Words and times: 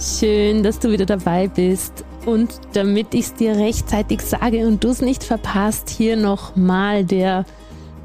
Schön, 0.00 0.62
dass 0.62 0.78
du 0.78 0.92
wieder 0.92 1.06
dabei 1.06 1.48
bist. 1.48 2.04
Und 2.24 2.60
damit 2.72 3.14
ich 3.14 3.26
es 3.26 3.34
dir 3.34 3.56
rechtzeitig 3.56 4.20
sage 4.20 4.66
und 4.68 4.84
du 4.84 4.90
es 4.90 5.00
nicht 5.00 5.24
verpasst, 5.24 5.90
hier 5.90 6.16
nochmal 6.16 7.04
der 7.04 7.44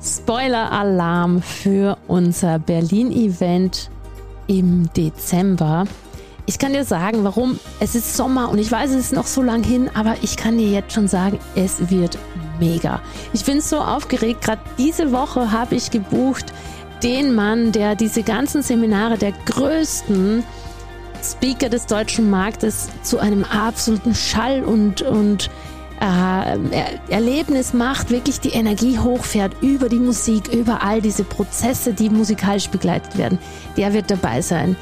Spoiler-Alarm 0.01 1.43
für 1.43 1.97
unser 2.07 2.57
Berlin-Event 2.57 3.91
im 4.47 4.89
Dezember. 4.97 5.85
Ich 6.47 6.57
kann 6.57 6.73
dir 6.73 6.83
sagen, 6.83 7.23
warum. 7.23 7.59
Es 7.79 7.93
ist 7.93 8.17
Sommer 8.17 8.49
und 8.49 8.57
ich 8.57 8.71
weiß, 8.71 8.89
es 8.89 8.97
ist 8.97 9.13
noch 9.13 9.27
so 9.27 9.43
lang 9.43 9.63
hin, 9.63 9.91
aber 9.93 10.15
ich 10.23 10.35
kann 10.35 10.57
dir 10.57 10.69
jetzt 10.69 10.93
schon 10.93 11.07
sagen, 11.07 11.37
es 11.55 11.91
wird 11.91 12.17
mega. 12.59 13.01
Ich 13.33 13.45
bin 13.45 13.61
so 13.61 13.77
aufgeregt. 13.77 14.41
Gerade 14.41 14.61
diese 14.79 15.11
Woche 15.11 15.51
habe 15.51 15.75
ich 15.75 15.91
gebucht 15.91 16.53
den 17.03 17.35
Mann, 17.35 17.71
der 17.71 17.95
diese 17.95 18.23
ganzen 18.23 18.63
Seminare 18.63 19.17
der 19.17 19.33
größten 19.45 20.43
Speaker 21.23 21.69
des 21.69 21.85
deutschen 21.85 22.29
Marktes 22.29 22.89
zu 23.01 23.19
einem 23.19 23.43
absoluten 23.43 24.13
Schall 24.13 24.63
und, 24.63 25.01
und 25.01 25.49
äh, 26.01 26.57
Erlebnis 27.09 27.73
macht, 27.73 28.09
wirklich 28.09 28.39
die 28.39 28.49
Energie 28.49 28.99
hochfährt 28.99 29.53
über 29.61 29.89
die 29.89 29.99
Musik, 29.99 30.47
über 30.53 30.83
all 30.83 31.01
diese 31.01 31.23
Prozesse, 31.23 31.93
die 31.93 32.09
musikalisch 32.09 32.69
begleitet 32.69 33.17
werden. 33.17 33.39
Der 33.77 33.93
wird 33.93 34.11
dabei 34.11 34.41
sein. 34.41 34.75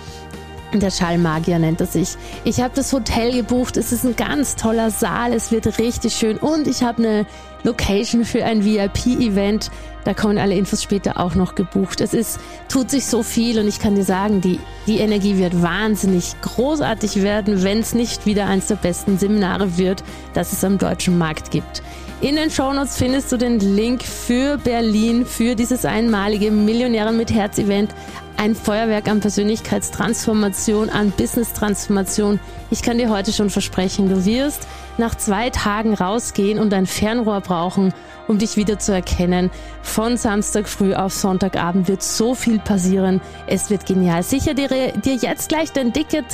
Der 0.73 0.89
Schallmagier 0.89 1.59
nennt 1.59 1.81
er 1.81 1.87
sich. 1.87 2.15
Ich 2.45 2.61
habe 2.61 2.73
das 2.73 2.93
Hotel 2.93 3.33
gebucht. 3.33 3.75
Es 3.75 3.91
ist 3.91 4.05
ein 4.05 4.15
ganz 4.15 4.55
toller 4.55 4.89
Saal. 4.89 5.33
Es 5.33 5.51
wird 5.51 5.79
richtig 5.79 6.15
schön. 6.15 6.37
Und 6.37 6.65
ich 6.65 6.81
habe 6.81 7.03
eine 7.03 7.25
Location 7.63 8.25
für 8.25 8.43
ein 8.43 8.63
VIP-Event. 8.65 9.71
Da 10.03 10.13
kommen 10.13 10.37
alle 10.37 10.55
Infos 10.55 10.81
später 10.81 11.19
auch 11.19 11.35
noch 11.35 11.55
gebucht. 11.55 12.01
Es 12.01 12.13
ist, 12.13 12.39
tut 12.69 12.89
sich 12.89 13.05
so 13.05 13.21
viel 13.21 13.59
und 13.59 13.67
ich 13.67 13.79
kann 13.79 13.95
dir 13.95 14.03
sagen, 14.03 14.41
die, 14.41 14.59
die 14.87 14.97
Energie 14.97 15.37
wird 15.37 15.61
wahnsinnig 15.61 16.33
großartig 16.41 17.21
werden, 17.21 17.63
wenn 17.63 17.79
es 17.79 17.93
nicht 17.93 18.25
wieder 18.25 18.47
eins 18.47 18.67
der 18.67 18.75
besten 18.75 19.19
Seminare 19.19 19.77
wird, 19.77 20.03
das 20.33 20.53
es 20.53 20.63
am 20.63 20.77
deutschen 20.77 21.17
Markt 21.17 21.51
gibt. 21.51 21.83
In 22.21 22.35
den 22.35 22.51
Shownotes 22.51 22.97
findest 22.97 23.31
du 23.31 23.37
den 23.37 23.59
Link 23.59 24.03
für 24.03 24.57
Berlin, 24.59 25.25
für 25.25 25.55
dieses 25.55 25.85
einmalige 25.85 26.51
Millionäre 26.51 27.11
mit 27.11 27.33
Herz 27.33 27.57
Event. 27.57 27.95
Ein 28.41 28.55
Feuerwerk 28.55 29.07
an 29.07 29.19
Persönlichkeitstransformation, 29.19 30.89
an 30.89 31.11
Business-Transformation. 31.11 32.39
Ich 32.71 32.81
kann 32.81 32.97
dir 32.97 33.11
heute 33.11 33.31
schon 33.33 33.51
versprechen, 33.51 34.09
du 34.09 34.25
wirst 34.25 34.67
nach 34.97 35.13
zwei 35.13 35.51
Tagen 35.51 35.93
rausgehen 35.93 36.57
und 36.57 36.73
ein 36.73 36.87
Fernrohr 36.87 37.41
brauchen, 37.41 37.93
um 38.27 38.39
dich 38.39 38.57
wieder 38.57 38.79
zu 38.79 38.93
erkennen. 38.93 39.51
Von 39.83 40.17
Samstag 40.17 40.67
früh 40.67 40.95
auf 40.95 41.13
Sonntagabend 41.13 41.87
wird 41.87 42.01
so 42.01 42.33
viel 42.33 42.57
passieren. 42.57 43.21
Es 43.45 43.69
wird 43.69 43.85
genial. 43.85 44.23
Sicher 44.23 44.55
dir, 44.55 44.69
dir 44.69 45.15
jetzt 45.17 45.49
gleich 45.49 45.71
dein 45.71 45.93
Ticket 45.93 46.25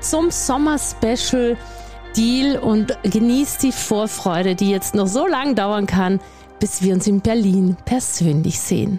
zum 0.00 0.32
Sommer-Special 0.32 1.56
Deal 2.16 2.58
und 2.58 2.98
genieß 3.04 3.58
die 3.58 3.70
Vorfreude, 3.70 4.56
die 4.56 4.70
jetzt 4.70 4.96
noch 4.96 5.06
so 5.06 5.28
lange 5.28 5.54
dauern 5.54 5.86
kann, 5.86 6.18
bis 6.58 6.82
wir 6.82 6.92
uns 6.92 7.06
in 7.06 7.20
Berlin 7.20 7.76
persönlich 7.84 8.58
sehen. 8.58 8.98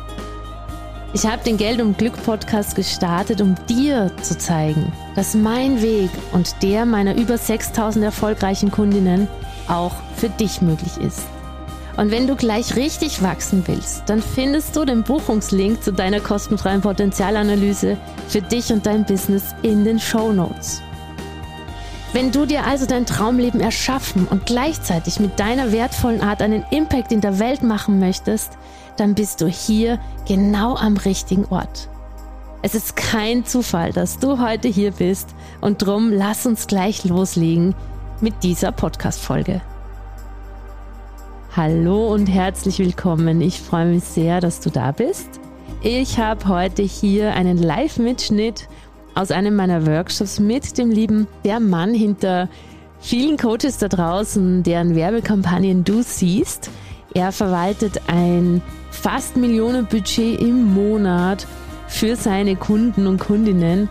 Ich 1.13 1.25
habe 1.25 1.43
den 1.43 1.57
Geld 1.57 1.81
und 1.81 1.97
Glück 1.97 2.23
Podcast 2.23 2.75
gestartet, 2.75 3.41
um 3.41 3.55
dir 3.67 4.11
zu 4.21 4.37
zeigen, 4.37 4.93
dass 5.13 5.35
mein 5.35 5.81
Weg 5.81 6.09
und 6.31 6.63
der 6.63 6.85
meiner 6.85 7.17
über 7.17 7.37
6000 7.37 8.05
erfolgreichen 8.05 8.71
Kundinnen 8.71 9.27
auch 9.67 9.91
für 10.15 10.29
dich 10.29 10.61
möglich 10.61 10.95
ist. 11.05 11.23
Und 11.97 12.11
wenn 12.11 12.27
du 12.27 12.37
gleich 12.37 12.77
richtig 12.77 13.21
wachsen 13.21 13.63
willst, 13.67 14.03
dann 14.05 14.21
findest 14.21 14.77
du 14.77 14.85
den 14.85 15.03
Buchungslink 15.03 15.83
zu 15.83 15.91
deiner 15.91 16.21
kostenfreien 16.21 16.79
Potenzialanalyse 16.79 17.97
für 18.29 18.41
dich 18.41 18.71
und 18.71 18.85
dein 18.85 19.03
Business 19.03 19.53
in 19.63 19.83
den 19.83 19.99
Show 19.99 20.31
Notes. 20.31 20.81
Wenn 22.13 22.31
du 22.31 22.45
dir 22.45 22.65
also 22.65 22.85
dein 22.85 23.05
Traumleben 23.05 23.59
erschaffen 23.59 24.27
und 24.27 24.45
gleichzeitig 24.45 25.19
mit 25.19 25.39
deiner 25.39 25.73
wertvollen 25.73 26.21
Art 26.21 26.41
einen 26.41 26.65
Impact 26.71 27.11
in 27.11 27.21
der 27.21 27.39
Welt 27.39 27.63
machen 27.63 27.99
möchtest, 27.99 28.57
dann 29.01 29.15
bist 29.15 29.41
du 29.41 29.47
hier 29.47 29.99
genau 30.27 30.75
am 30.75 30.95
richtigen 30.95 31.45
Ort. 31.45 31.89
Es 32.61 32.75
ist 32.75 32.95
kein 32.95 33.43
Zufall, 33.45 33.91
dass 33.91 34.19
du 34.19 34.39
heute 34.39 34.67
hier 34.67 34.91
bist 34.91 35.29
und 35.59 35.81
drum 35.81 36.11
lass 36.11 36.45
uns 36.45 36.67
gleich 36.67 37.03
loslegen 37.03 37.73
mit 38.21 38.43
dieser 38.43 38.71
Podcast-Folge. 38.71 39.59
Hallo 41.55 42.13
und 42.13 42.27
herzlich 42.27 42.77
willkommen. 42.77 43.41
Ich 43.41 43.59
freue 43.59 43.87
mich 43.87 44.03
sehr, 44.03 44.39
dass 44.39 44.59
du 44.59 44.69
da 44.69 44.91
bist. 44.91 45.39
Ich 45.81 46.19
habe 46.19 46.47
heute 46.47 46.83
hier 46.83 47.33
einen 47.33 47.57
Live-Mitschnitt 47.57 48.67
aus 49.15 49.31
einem 49.31 49.55
meiner 49.55 49.87
Workshops 49.87 50.39
mit 50.39 50.77
dem 50.77 50.91
lieben 50.91 51.25
der 51.43 51.59
Mann 51.59 51.95
hinter 51.95 52.49
vielen 52.99 53.37
Coaches 53.37 53.79
da 53.79 53.87
draußen, 53.87 54.61
deren 54.61 54.93
Werbekampagnen 54.93 55.83
du 55.83 56.03
siehst. 56.03 56.69
Er 57.15 57.31
verwaltet 57.31 57.99
ein 58.05 58.61
fast 58.91 59.37
Millionenbudget 59.37 60.39
im 60.39 60.73
Monat 60.73 61.47
für 61.87 62.15
seine 62.15 62.55
Kunden 62.55 63.07
und 63.07 63.19
Kundinnen. 63.19 63.89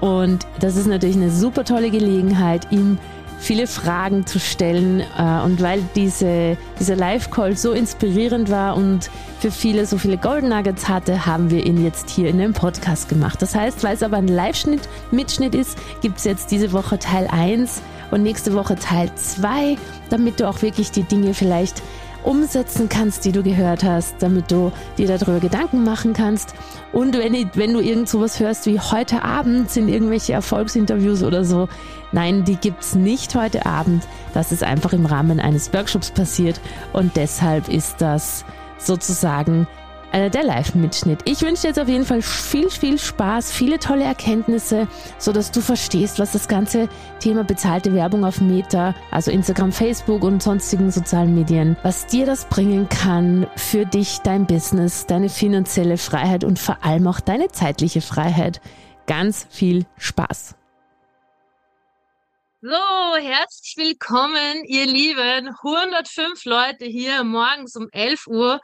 Und 0.00 0.46
das 0.60 0.76
ist 0.76 0.86
natürlich 0.86 1.16
eine 1.16 1.30
super 1.30 1.64
tolle 1.64 1.90
Gelegenheit, 1.90 2.70
ihm 2.70 2.98
viele 3.40 3.66
Fragen 3.66 4.26
zu 4.26 4.38
stellen. 4.38 5.00
Äh, 5.00 5.44
und 5.44 5.60
weil 5.60 5.82
diese, 5.94 6.56
dieser 6.78 6.96
Live-Call 6.96 7.56
so 7.56 7.72
inspirierend 7.72 8.50
war 8.50 8.76
und 8.76 9.10
für 9.40 9.50
viele 9.50 9.86
so 9.86 9.98
viele 9.98 10.18
Golden 10.18 10.50
Nuggets 10.50 10.88
hatte, 10.88 11.26
haben 11.26 11.50
wir 11.50 11.64
ihn 11.64 11.82
jetzt 11.82 12.10
hier 12.10 12.28
in 12.28 12.38
dem 12.38 12.52
Podcast 12.52 13.08
gemacht. 13.08 13.40
Das 13.42 13.54
heißt, 13.54 13.82
weil 13.82 13.94
es 13.94 14.02
aber 14.02 14.18
ein 14.18 14.28
Live-Mitschnitt 14.28 15.54
ist, 15.54 15.78
gibt 16.02 16.18
es 16.18 16.24
jetzt 16.24 16.50
diese 16.50 16.72
Woche 16.72 16.98
Teil 16.98 17.26
1 17.26 17.80
und 18.10 18.22
nächste 18.22 18.54
Woche 18.54 18.76
Teil 18.76 19.10
2, 19.14 19.76
damit 20.10 20.40
du 20.40 20.48
auch 20.48 20.62
wirklich 20.62 20.90
die 20.90 21.04
Dinge 21.04 21.34
vielleicht 21.34 21.82
umsetzen 22.22 22.88
kannst, 22.88 23.24
die 23.24 23.32
du 23.32 23.42
gehört 23.42 23.84
hast, 23.84 24.16
damit 24.20 24.50
du 24.50 24.72
dir 24.98 25.06
darüber 25.06 25.40
Gedanken 25.40 25.84
machen 25.84 26.12
kannst. 26.12 26.54
Und 26.92 27.16
wenn, 27.16 27.50
wenn 27.54 27.72
du 27.72 27.80
irgend 27.80 28.08
sowas 28.08 28.40
hörst 28.40 28.66
wie 28.66 28.78
heute 28.78 29.22
Abend 29.22 29.70
sind 29.70 29.88
irgendwelche 29.88 30.32
Erfolgsinterviews 30.32 31.22
oder 31.22 31.44
so, 31.44 31.68
nein, 32.12 32.44
die 32.44 32.56
gibt's 32.56 32.94
nicht 32.94 33.34
heute 33.34 33.66
Abend. 33.66 34.04
Das 34.34 34.52
ist 34.52 34.62
einfach 34.62 34.92
im 34.92 35.06
Rahmen 35.06 35.40
eines 35.40 35.72
Workshops 35.72 36.10
passiert 36.10 36.60
und 36.92 37.16
deshalb 37.16 37.68
ist 37.68 37.96
das 37.98 38.44
sozusagen 38.78 39.66
äh, 40.12 40.30
der 40.30 40.44
Live-Mitschnitt. 40.44 41.20
Ich 41.24 41.42
wünsche 41.42 41.62
dir 41.62 41.68
jetzt 41.68 41.80
auf 41.80 41.88
jeden 41.88 42.04
Fall 42.04 42.22
viel, 42.22 42.70
viel 42.70 42.98
Spaß, 42.98 43.52
viele 43.52 43.78
tolle 43.78 44.04
Erkenntnisse, 44.04 44.88
so 45.18 45.32
dass 45.32 45.50
du 45.50 45.60
verstehst, 45.60 46.18
was 46.18 46.32
das 46.32 46.48
ganze 46.48 46.88
Thema 47.20 47.44
bezahlte 47.44 47.94
Werbung 47.94 48.24
auf 48.24 48.40
Meta, 48.40 48.94
also 49.10 49.30
Instagram, 49.30 49.72
Facebook 49.72 50.22
und 50.22 50.42
sonstigen 50.42 50.90
sozialen 50.90 51.34
Medien, 51.34 51.76
was 51.82 52.06
dir 52.06 52.26
das 52.26 52.46
bringen 52.46 52.88
kann 52.88 53.46
für 53.56 53.86
dich, 53.86 54.18
dein 54.18 54.46
Business, 54.46 55.06
deine 55.06 55.28
finanzielle 55.28 55.96
Freiheit 55.96 56.44
und 56.44 56.58
vor 56.58 56.84
allem 56.84 57.06
auch 57.06 57.20
deine 57.20 57.48
zeitliche 57.48 58.00
Freiheit. 58.00 58.60
Ganz 59.06 59.46
viel 59.50 59.86
Spaß. 59.98 60.54
So, 62.62 63.16
herzlich 63.16 63.74
willkommen, 63.78 64.64
ihr 64.66 64.84
Lieben. 64.84 65.48
105 65.62 66.44
Leute 66.44 66.84
hier 66.84 67.24
morgens 67.24 67.74
um 67.74 67.88
11 67.90 68.26
Uhr 68.26 68.60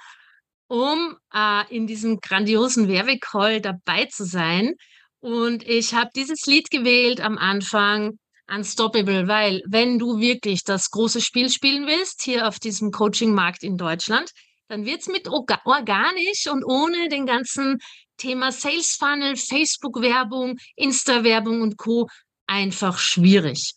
um 0.69 1.17
äh, 1.33 1.75
in 1.75 1.87
diesem 1.87 2.21
grandiosen 2.21 2.89
Werbecall 2.89 3.61
dabei 3.61 4.07
zu 4.07 4.25
sein. 4.25 4.75
Und 5.21 5.63
ich 5.67 5.95
habe 5.95 6.11
dieses 6.15 6.47
Lied 6.47 6.71
gewählt 6.71 7.21
am 7.21 7.39
Anfang, 7.39 8.19
unstoppable, 8.49 9.27
weil 9.27 9.63
wenn 9.67 9.99
du 9.99 10.21
wirklich 10.21 10.63
das 10.63 10.91
große 10.91 11.21
Spiel 11.21 11.51
spielen 11.51 11.87
willst, 11.87 12.23
hier 12.23 12.47
auf 12.47 12.59
diesem 12.59 12.91
Coaching-Markt 12.91 13.63
in 13.63 13.77
Deutschland, 13.77 14.31
dann 14.69 14.85
wird's 14.85 15.09
mit 15.09 15.29
organisch 15.29 16.47
und 16.49 16.65
ohne 16.65 17.09
den 17.09 17.27
ganzen 17.27 17.79
Thema 18.17 18.51
Sales 18.51 18.97
Funnel, 18.97 19.37
Facebook-Werbung, 19.37 20.59
Insta-Werbung 20.75 21.61
und 21.61 21.77
Co. 21.77 22.09
einfach 22.47 22.99
schwierig. 22.99 23.73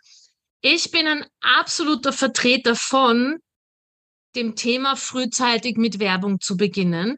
Ich 0.62 0.92
bin 0.92 1.08
ein 1.08 1.26
absoluter 1.42 2.14
Vertreter 2.14 2.76
von 2.76 3.38
dem 4.36 4.56
Thema 4.56 4.96
frühzeitig 4.96 5.78
mit 5.78 6.00
Werbung 6.00 6.40
zu 6.40 6.58
beginnen. 6.58 7.18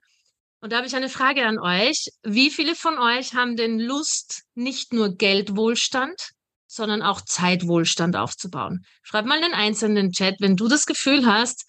Und 0.61 0.71
da 0.71 0.77
habe 0.77 0.87
ich 0.87 0.95
eine 0.95 1.09
Frage 1.09 1.45
an 1.45 1.59
euch. 1.59 2.09
Wie 2.23 2.51
viele 2.51 2.75
von 2.75 2.97
euch 2.97 3.33
haben 3.33 3.55
denn 3.55 3.79
Lust, 3.79 4.43
nicht 4.53 4.93
nur 4.93 5.15
Geldwohlstand, 5.15 6.31
sondern 6.67 7.01
auch 7.01 7.21
Zeitwohlstand 7.21 8.15
aufzubauen? 8.15 8.85
Schreib 9.01 9.25
mal 9.25 9.43
einen 9.43 9.53
einzelnen 9.53 10.11
Chat, 10.11 10.35
wenn 10.39 10.55
du 10.55 10.67
das 10.67 10.85
Gefühl 10.85 11.25
hast, 11.25 11.65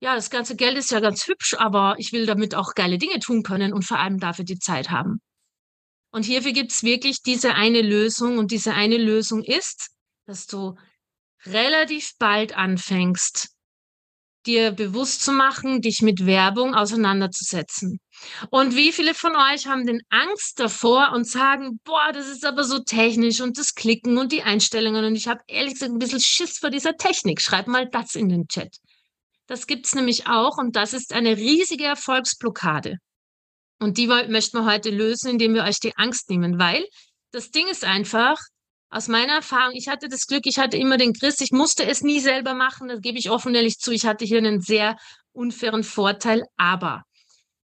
ja, 0.00 0.16
das 0.16 0.30
ganze 0.30 0.56
Geld 0.56 0.76
ist 0.76 0.90
ja 0.90 0.98
ganz 0.98 1.28
hübsch, 1.28 1.54
aber 1.54 1.94
ich 1.98 2.12
will 2.12 2.26
damit 2.26 2.56
auch 2.56 2.74
geile 2.74 2.98
Dinge 2.98 3.20
tun 3.20 3.44
können 3.44 3.72
und 3.72 3.84
vor 3.84 4.00
allem 4.00 4.18
dafür 4.18 4.44
die 4.44 4.58
Zeit 4.58 4.90
haben. 4.90 5.20
Und 6.10 6.24
hierfür 6.24 6.52
gibt 6.52 6.72
es 6.72 6.82
wirklich 6.82 7.22
diese 7.22 7.54
eine 7.54 7.80
Lösung 7.80 8.38
und 8.38 8.50
diese 8.50 8.74
eine 8.74 8.98
Lösung 8.98 9.44
ist, 9.44 9.90
dass 10.26 10.48
du 10.48 10.76
relativ 11.46 12.18
bald 12.18 12.56
anfängst, 12.56 13.50
dir 14.46 14.72
bewusst 14.72 15.22
zu 15.22 15.32
machen, 15.32 15.80
dich 15.80 16.02
mit 16.02 16.26
Werbung 16.26 16.74
auseinanderzusetzen. 16.74 18.00
Und 18.50 18.76
wie 18.76 18.92
viele 18.92 19.14
von 19.14 19.34
euch 19.34 19.66
haben 19.66 19.86
denn 19.86 20.02
Angst 20.10 20.60
davor 20.60 21.12
und 21.12 21.26
sagen, 21.26 21.80
boah, 21.84 22.12
das 22.12 22.28
ist 22.28 22.44
aber 22.44 22.64
so 22.64 22.78
technisch 22.80 23.40
und 23.40 23.58
das 23.58 23.74
Klicken 23.74 24.18
und 24.18 24.32
die 24.32 24.42
Einstellungen 24.42 25.04
und 25.04 25.16
ich 25.16 25.28
habe 25.28 25.40
ehrlich 25.46 25.74
gesagt 25.74 25.92
ein 25.92 25.98
bisschen 25.98 26.20
Schiss 26.20 26.58
vor 26.58 26.70
dieser 26.70 26.96
Technik. 26.96 27.40
Schreib 27.40 27.66
mal 27.66 27.88
das 27.88 28.14
in 28.14 28.28
den 28.28 28.46
Chat. 28.46 28.76
Das 29.46 29.66
gibt 29.66 29.86
es 29.86 29.94
nämlich 29.94 30.26
auch 30.28 30.56
und 30.58 30.76
das 30.76 30.92
ist 30.92 31.12
eine 31.12 31.36
riesige 31.36 31.84
Erfolgsblockade. 31.84 32.98
Und 33.80 33.98
die 33.98 34.06
möchten 34.06 34.58
wir 34.58 34.64
heute 34.64 34.90
lösen, 34.90 35.30
indem 35.30 35.54
wir 35.54 35.64
euch 35.64 35.80
die 35.80 35.96
Angst 35.96 36.30
nehmen, 36.30 36.58
weil 36.58 36.86
das 37.32 37.50
Ding 37.50 37.66
ist 37.66 37.84
einfach, 37.84 38.38
aus 38.92 39.08
meiner 39.08 39.32
Erfahrung, 39.36 39.74
ich 39.74 39.88
hatte 39.88 40.10
das 40.10 40.26
Glück, 40.26 40.46
ich 40.46 40.58
hatte 40.58 40.76
immer 40.76 40.98
den 40.98 41.14
Chris, 41.14 41.40
ich 41.40 41.50
musste 41.50 41.84
es 41.86 42.02
nie 42.02 42.20
selber 42.20 42.52
machen, 42.52 42.88
das 42.88 43.00
gebe 43.00 43.18
ich 43.18 43.30
offen 43.30 43.54
ehrlich 43.54 43.78
zu, 43.78 43.90
ich 43.90 44.04
hatte 44.04 44.26
hier 44.26 44.38
einen 44.38 44.60
sehr 44.60 44.96
unfairen 45.32 45.82
Vorteil, 45.82 46.42
aber 46.58 47.02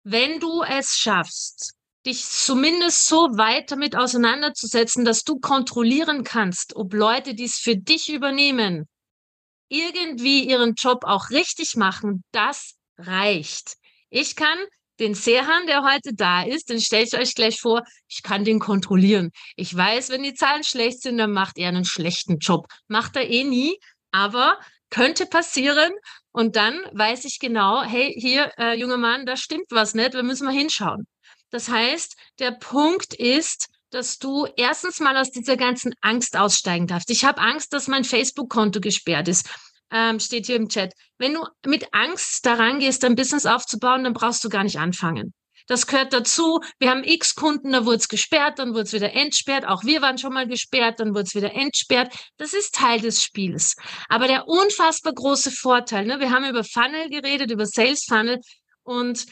wenn 0.03 0.39
du 0.39 0.63
es 0.63 0.97
schaffst, 0.97 1.75
dich 2.07 2.25
zumindest 2.25 3.05
so 3.05 3.37
weit 3.37 3.69
damit 3.69 3.95
auseinanderzusetzen, 3.95 5.05
dass 5.05 5.23
du 5.23 5.39
kontrollieren 5.39 6.23
kannst, 6.23 6.75
ob 6.75 6.91
Leute 6.91 7.35
dies 7.35 7.57
für 7.57 7.77
dich 7.77 8.11
übernehmen, 8.11 8.89
irgendwie 9.69 10.49
ihren 10.49 10.73
Job 10.73 11.03
auch 11.03 11.29
richtig 11.29 11.75
machen, 11.75 12.23
das 12.31 12.77
reicht. 12.97 13.75
Ich 14.09 14.35
kann 14.35 14.57
den 15.01 15.15
Sehan, 15.15 15.65
der 15.67 15.83
heute 15.83 16.13
da 16.13 16.43
ist, 16.43 16.69
den 16.69 16.79
stelle 16.79 17.03
ich 17.03 17.17
euch 17.17 17.35
gleich 17.35 17.59
vor, 17.59 17.81
ich 18.07 18.21
kann 18.23 18.45
den 18.45 18.59
kontrollieren. 18.59 19.31
Ich 19.55 19.75
weiß, 19.75 20.09
wenn 20.09 20.23
die 20.23 20.35
Zahlen 20.35 20.63
schlecht 20.63 21.01
sind, 21.01 21.17
dann 21.17 21.31
macht 21.31 21.57
er 21.57 21.69
einen 21.69 21.85
schlechten 21.85 22.37
Job. 22.37 22.67
Macht 22.87 23.15
er 23.15 23.27
eh 23.27 23.43
nie, 23.43 23.77
aber 24.11 24.59
könnte 24.91 25.25
passieren. 25.25 25.91
Und 26.31 26.55
dann 26.55 26.79
weiß 26.93 27.25
ich 27.25 27.39
genau, 27.39 27.81
hey, 27.83 28.13
hier, 28.15 28.51
äh, 28.57 28.77
junger 28.79 28.97
Mann, 28.97 29.25
da 29.25 29.35
stimmt 29.35 29.65
was 29.71 29.95
nicht, 29.95 30.13
wir 30.13 30.23
müssen 30.23 30.45
mal 30.45 30.53
hinschauen. 30.53 31.07
Das 31.49 31.67
heißt, 31.67 32.15
der 32.39 32.51
Punkt 32.51 33.13
ist, 33.13 33.67
dass 33.89 34.19
du 34.19 34.47
erstens 34.55 34.99
mal 34.99 35.17
aus 35.17 35.31
dieser 35.31 35.57
ganzen 35.57 35.93
Angst 35.99 36.37
aussteigen 36.37 36.87
darfst. 36.87 37.09
Ich 37.09 37.25
habe 37.25 37.41
Angst, 37.41 37.73
dass 37.73 37.87
mein 37.87 38.05
Facebook-Konto 38.05 38.79
gesperrt 38.79 39.27
ist. 39.27 39.49
Ähm, 39.91 40.19
steht 40.19 40.45
hier 40.45 40.55
im 40.55 40.69
Chat. 40.69 40.93
Wenn 41.17 41.33
du 41.33 41.45
mit 41.65 41.93
Angst 41.93 42.45
daran 42.45 42.79
gehst, 42.79 43.03
dein 43.03 43.15
Business 43.15 43.45
aufzubauen, 43.45 44.03
dann 44.03 44.13
brauchst 44.13 44.43
du 44.43 44.49
gar 44.49 44.63
nicht 44.63 44.79
anfangen. 44.79 45.33
Das 45.67 45.87
gehört 45.87 46.11
dazu. 46.13 46.59
Wir 46.79 46.89
haben 46.89 47.03
x 47.03 47.35
Kunden, 47.35 47.71
da 47.71 47.85
wurde 47.85 47.97
es 47.97 48.07
gesperrt, 48.07 48.59
dann 48.59 48.71
wurde 48.71 48.83
es 48.83 48.93
wieder 48.93 49.13
entsperrt. 49.13 49.65
Auch 49.65 49.83
wir 49.83 50.01
waren 50.01 50.17
schon 50.17 50.33
mal 50.33 50.47
gesperrt, 50.47 50.99
dann 50.99 51.11
wurde 51.11 51.23
es 51.23 51.35
wieder 51.35 51.53
entsperrt. 51.53 52.13
Das 52.37 52.53
ist 52.53 52.75
Teil 52.75 52.99
des 52.99 53.23
Spiels. 53.23 53.75
Aber 54.09 54.27
der 54.27 54.47
unfassbar 54.47 55.13
große 55.13 55.51
Vorteil, 55.51 56.05
ne, 56.05 56.19
wir 56.19 56.31
haben 56.31 56.45
über 56.45 56.63
Funnel 56.63 57.09
geredet, 57.09 57.51
über 57.51 57.65
Sales 57.65 58.03
Funnel 58.03 58.39
und 58.83 59.25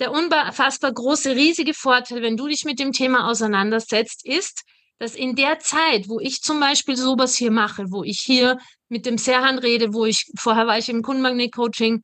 der 0.00 0.10
unfassbar 0.10 0.92
große, 0.92 1.36
riesige 1.36 1.74
Vorteil, 1.74 2.22
wenn 2.22 2.36
du 2.36 2.48
dich 2.48 2.64
mit 2.64 2.80
dem 2.80 2.92
Thema 2.92 3.30
auseinandersetzt, 3.30 4.26
ist, 4.26 4.62
dass 4.98 5.14
in 5.14 5.34
der 5.34 5.58
Zeit, 5.58 6.08
wo 6.08 6.20
ich 6.20 6.40
zum 6.40 6.60
Beispiel 6.60 6.96
sowas 6.96 7.34
hier 7.34 7.50
mache, 7.50 7.90
wo 7.90 8.04
ich 8.04 8.20
hier 8.20 8.58
mit 8.88 9.06
dem 9.06 9.18
Serhan 9.18 9.58
rede, 9.58 9.92
wo 9.92 10.06
ich, 10.06 10.30
vorher 10.38 10.66
war 10.66 10.78
ich 10.78 10.88
im 10.88 11.02
Kundenmagnet-Coaching, 11.02 12.02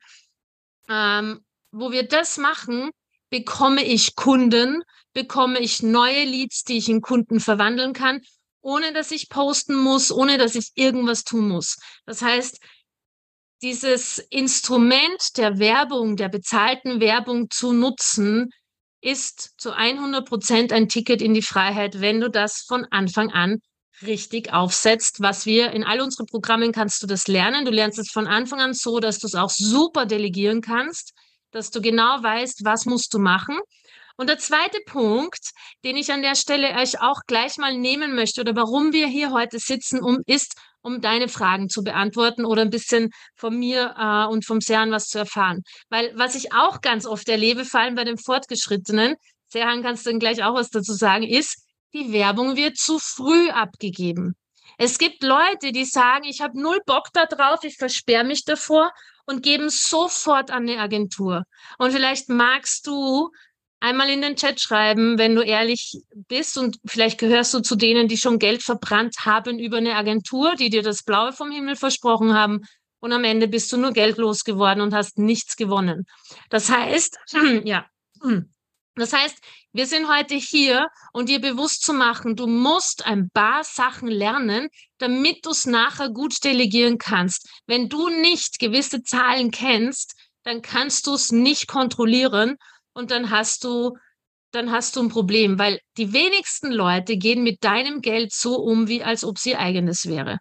ähm, 0.89 1.39
wo 1.71 1.91
wir 1.91 2.07
das 2.07 2.37
machen, 2.37 2.91
bekomme 3.29 3.83
ich 3.83 4.15
Kunden, 4.15 4.83
bekomme 5.13 5.59
ich 5.59 5.81
neue 5.81 6.25
Leads, 6.25 6.63
die 6.63 6.77
ich 6.77 6.89
in 6.89 7.01
Kunden 7.01 7.39
verwandeln 7.39 7.93
kann, 7.93 8.21
ohne 8.61 8.93
dass 8.93 9.11
ich 9.11 9.29
posten 9.29 9.75
muss, 9.75 10.11
ohne 10.11 10.37
dass 10.37 10.55
ich 10.55 10.71
irgendwas 10.75 11.23
tun 11.23 11.47
muss. 11.47 11.77
Das 12.05 12.21
heißt, 12.21 12.59
dieses 13.61 14.17
Instrument 14.29 15.37
der 15.37 15.59
Werbung, 15.59 16.15
der 16.15 16.29
bezahlten 16.29 16.99
Werbung 16.99 17.49
zu 17.49 17.73
nutzen, 17.73 18.49
ist 19.01 19.59
zu 19.59 19.71
100 19.71 20.27
Prozent 20.27 20.71
ein 20.71 20.87
Ticket 20.87 21.21
in 21.21 21.33
die 21.33 21.41
Freiheit, 21.41 22.01
wenn 22.01 22.21
du 22.21 22.29
das 22.29 22.63
von 22.67 22.85
Anfang 22.91 23.31
an 23.31 23.59
richtig 24.03 24.53
aufsetzt, 24.53 25.21
was 25.21 25.45
wir 25.45 25.71
in 25.71 25.83
all 25.83 26.01
unseren 26.01 26.25
Programmen 26.25 26.71
kannst 26.71 27.03
du 27.03 27.07
das 27.07 27.27
lernen. 27.27 27.65
Du 27.65 27.71
lernst 27.71 27.99
es 27.99 28.11
von 28.11 28.27
Anfang 28.27 28.59
an 28.59 28.73
so, 28.73 28.99
dass 28.99 29.19
du 29.19 29.27
es 29.27 29.35
auch 29.35 29.49
super 29.49 30.05
delegieren 30.05 30.61
kannst, 30.61 31.13
dass 31.51 31.71
du 31.71 31.81
genau 31.81 32.21
weißt, 32.23 32.63
was 32.63 32.85
musst 32.85 33.13
du 33.13 33.19
machen. 33.19 33.59
Und 34.17 34.27
der 34.27 34.37
zweite 34.37 34.79
Punkt, 34.85 35.51
den 35.83 35.97
ich 35.97 36.11
an 36.11 36.21
der 36.21 36.35
Stelle 36.35 36.75
euch 36.79 37.01
auch 37.01 37.21
gleich 37.27 37.57
mal 37.57 37.77
nehmen 37.77 38.15
möchte 38.15 38.41
oder 38.41 38.55
warum 38.55 38.93
wir 38.93 39.07
hier 39.07 39.31
heute 39.31 39.57
sitzen, 39.59 40.01
um, 40.01 40.19
ist, 40.25 40.55
um 40.81 41.01
deine 41.01 41.27
Fragen 41.27 41.69
zu 41.69 41.83
beantworten 41.83 42.45
oder 42.45 42.61
ein 42.61 42.69
bisschen 42.69 43.09
von 43.35 43.57
mir 43.57 43.95
äh, 43.97 44.31
und 44.31 44.45
vom 44.45 44.61
Serhan 44.61 44.91
was 44.91 45.07
zu 45.07 45.19
erfahren. 45.19 45.61
Weil 45.89 46.11
was 46.15 46.35
ich 46.35 46.53
auch 46.53 46.81
ganz 46.81 47.05
oft 47.05 47.27
erlebe, 47.29 47.65
vor 47.65 47.81
allem 47.81 47.95
bei 47.95 48.03
den 48.03 48.17
Fortgeschrittenen, 48.17 49.15
Serhan 49.47 49.83
kannst 49.83 50.05
du 50.05 50.11
dann 50.11 50.19
gleich 50.19 50.43
auch 50.43 50.55
was 50.55 50.69
dazu 50.69 50.93
sagen, 50.93 51.23
ist, 51.23 51.65
die 51.93 52.13
Werbung 52.13 52.55
wird 52.55 52.77
zu 52.77 52.99
früh 52.99 53.49
abgegeben. 53.49 54.35
Es 54.77 54.97
gibt 54.97 55.23
Leute, 55.23 55.71
die 55.71 55.85
sagen, 55.85 56.23
ich 56.23 56.41
habe 56.41 56.59
null 56.59 56.79
Bock 56.85 57.09
da 57.13 57.25
drauf, 57.25 57.59
ich 57.63 57.75
versperre 57.75 58.23
mich 58.23 58.45
davor 58.45 58.91
und 59.25 59.43
geben 59.43 59.69
sofort 59.69 60.51
an 60.51 60.67
eine 60.67 60.79
Agentur. 60.79 61.43
Und 61.77 61.91
vielleicht 61.91 62.29
magst 62.29 62.87
du 62.87 63.29
einmal 63.81 64.09
in 64.09 64.21
den 64.21 64.35
Chat 64.37 64.61
schreiben, 64.61 65.17
wenn 65.17 65.35
du 65.35 65.41
ehrlich 65.41 65.97
bist 66.27 66.57
und 66.57 66.77
vielleicht 66.85 67.19
gehörst 67.19 67.53
du 67.53 67.59
zu 67.59 67.75
denen, 67.75 68.07
die 68.07 68.17
schon 68.17 68.39
Geld 68.39 68.63
verbrannt 68.63 69.15
haben 69.25 69.59
über 69.59 69.77
eine 69.77 69.95
Agentur, 69.95 70.55
die 70.55 70.69
dir 70.69 70.83
das 70.83 71.03
Blaue 71.03 71.33
vom 71.33 71.51
Himmel 71.51 71.75
versprochen 71.75 72.33
haben 72.33 72.61
und 72.99 73.11
am 73.11 73.23
Ende 73.23 73.47
bist 73.47 73.71
du 73.73 73.77
nur 73.77 73.91
geldlos 73.91 74.43
geworden 74.43 74.81
und 74.81 74.93
hast 74.93 75.17
nichts 75.17 75.57
gewonnen. 75.57 76.05
Das 76.49 76.69
heißt, 76.69 77.17
ja, 77.65 77.85
das 78.95 79.13
heißt, 79.13 79.37
wir 79.73 79.87
sind 79.87 80.07
heute 80.07 80.35
hier, 80.35 80.87
um 81.11 81.25
dir 81.25 81.39
bewusst 81.39 81.83
zu 81.83 81.93
machen, 81.93 82.35
du 82.35 82.45
musst 82.45 83.05
ein 83.05 83.29
paar 83.33 83.63
Sachen 83.63 84.09
lernen, 84.09 84.69
damit 84.99 85.45
du 85.45 85.51
es 85.51 85.65
nachher 85.65 86.09
gut 86.09 86.43
delegieren 86.43 86.97
kannst. 86.97 87.49
Wenn 87.65 87.89
du 87.89 88.09
nicht 88.09 88.59
gewisse 88.59 89.01
Zahlen 89.01 89.49
kennst, 89.49 90.13
dann 90.43 90.61
kannst 90.61 91.07
du 91.07 91.13
es 91.13 91.31
nicht 91.31 91.67
kontrollieren 91.67 92.57
und 92.93 93.11
dann 93.11 93.29
hast 93.29 93.63
du 93.63 93.95
dann 94.51 94.71
hast 94.71 94.95
du 94.95 95.01
ein 95.01 95.09
Problem, 95.09 95.57
weil 95.57 95.79
die 95.97 96.13
wenigsten 96.13 96.71
Leute 96.71 97.17
gehen 97.17 97.43
mit 97.43 97.63
deinem 97.63 98.01
Geld 98.01 98.33
so 98.33 98.55
um, 98.55 98.87
wie 98.87 99.01
als 99.03 99.23
ob 99.23 99.39
sie 99.39 99.55
eigenes 99.55 100.07
wäre. 100.07 100.39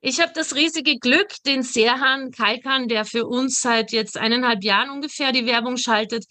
Ich 0.00 0.20
habe 0.20 0.32
das 0.32 0.54
riesige 0.54 0.96
Glück, 0.98 1.28
den 1.44 1.64
Serhan 1.64 2.30
Kalkan, 2.30 2.86
der 2.86 3.04
für 3.04 3.26
uns 3.26 3.60
seit 3.60 3.90
jetzt 3.90 4.16
eineinhalb 4.16 4.62
Jahren 4.62 4.90
ungefähr 4.90 5.32
die 5.32 5.44
Werbung 5.44 5.76
schaltet, 5.76 6.24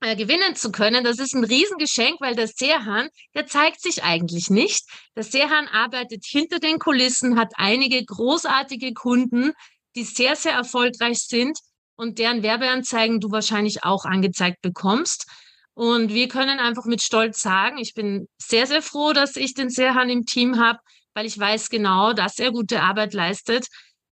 äh, 0.00 0.14
gewinnen 0.14 0.54
zu 0.56 0.70
können. 0.70 1.04
Das 1.04 1.18
ist 1.18 1.34
ein 1.34 1.44
Riesengeschenk, 1.44 2.20
weil 2.20 2.34
der 2.34 2.48
Serhan, 2.48 3.08
der 3.34 3.46
zeigt 3.46 3.80
sich 3.80 4.02
eigentlich 4.02 4.50
nicht. 4.50 4.84
Der 5.16 5.22
Serhan 5.22 5.68
arbeitet 5.68 6.26
hinter 6.26 6.58
den 6.58 6.78
Kulissen, 6.78 7.38
hat 7.38 7.52
einige 7.54 8.04
großartige 8.04 8.92
Kunden, 8.92 9.52
die 9.96 10.04
sehr, 10.04 10.36
sehr 10.36 10.52
erfolgreich 10.52 11.20
sind 11.20 11.58
und 12.00 12.18
deren 12.18 12.42
Werbeanzeigen 12.42 13.20
du 13.20 13.30
wahrscheinlich 13.30 13.84
auch 13.84 14.06
angezeigt 14.06 14.62
bekommst. 14.62 15.26
Und 15.74 16.14
wir 16.14 16.28
können 16.28 16.58
einfach 16.58 16.86
mit 16.86 17.02
Stolz 17.02 17.42
sagen, 17.42 17.76
ich 17.76 17.92
bin 17.92 18.26
sehr, 18.38 18.66
sehr 18.66 18.80
froh, 18.80 19.12
dass 19.12 19.36
ich 19.36 19.52
den 19.52 19.68
Serhan 19.68 20.08
im 20.08 20.24
Team 20.24 20.58
habe, 20.58 20.78
weil 21.12 21.26
ich 21.26 21.38
weiß 21.38 21.68
genau, 21.68 22.14
dass 22.14 22.38
er 22.38 22.52
gute 22.52 22.80
Arbeit 22.80 23.12
leistet. 23.12 23.66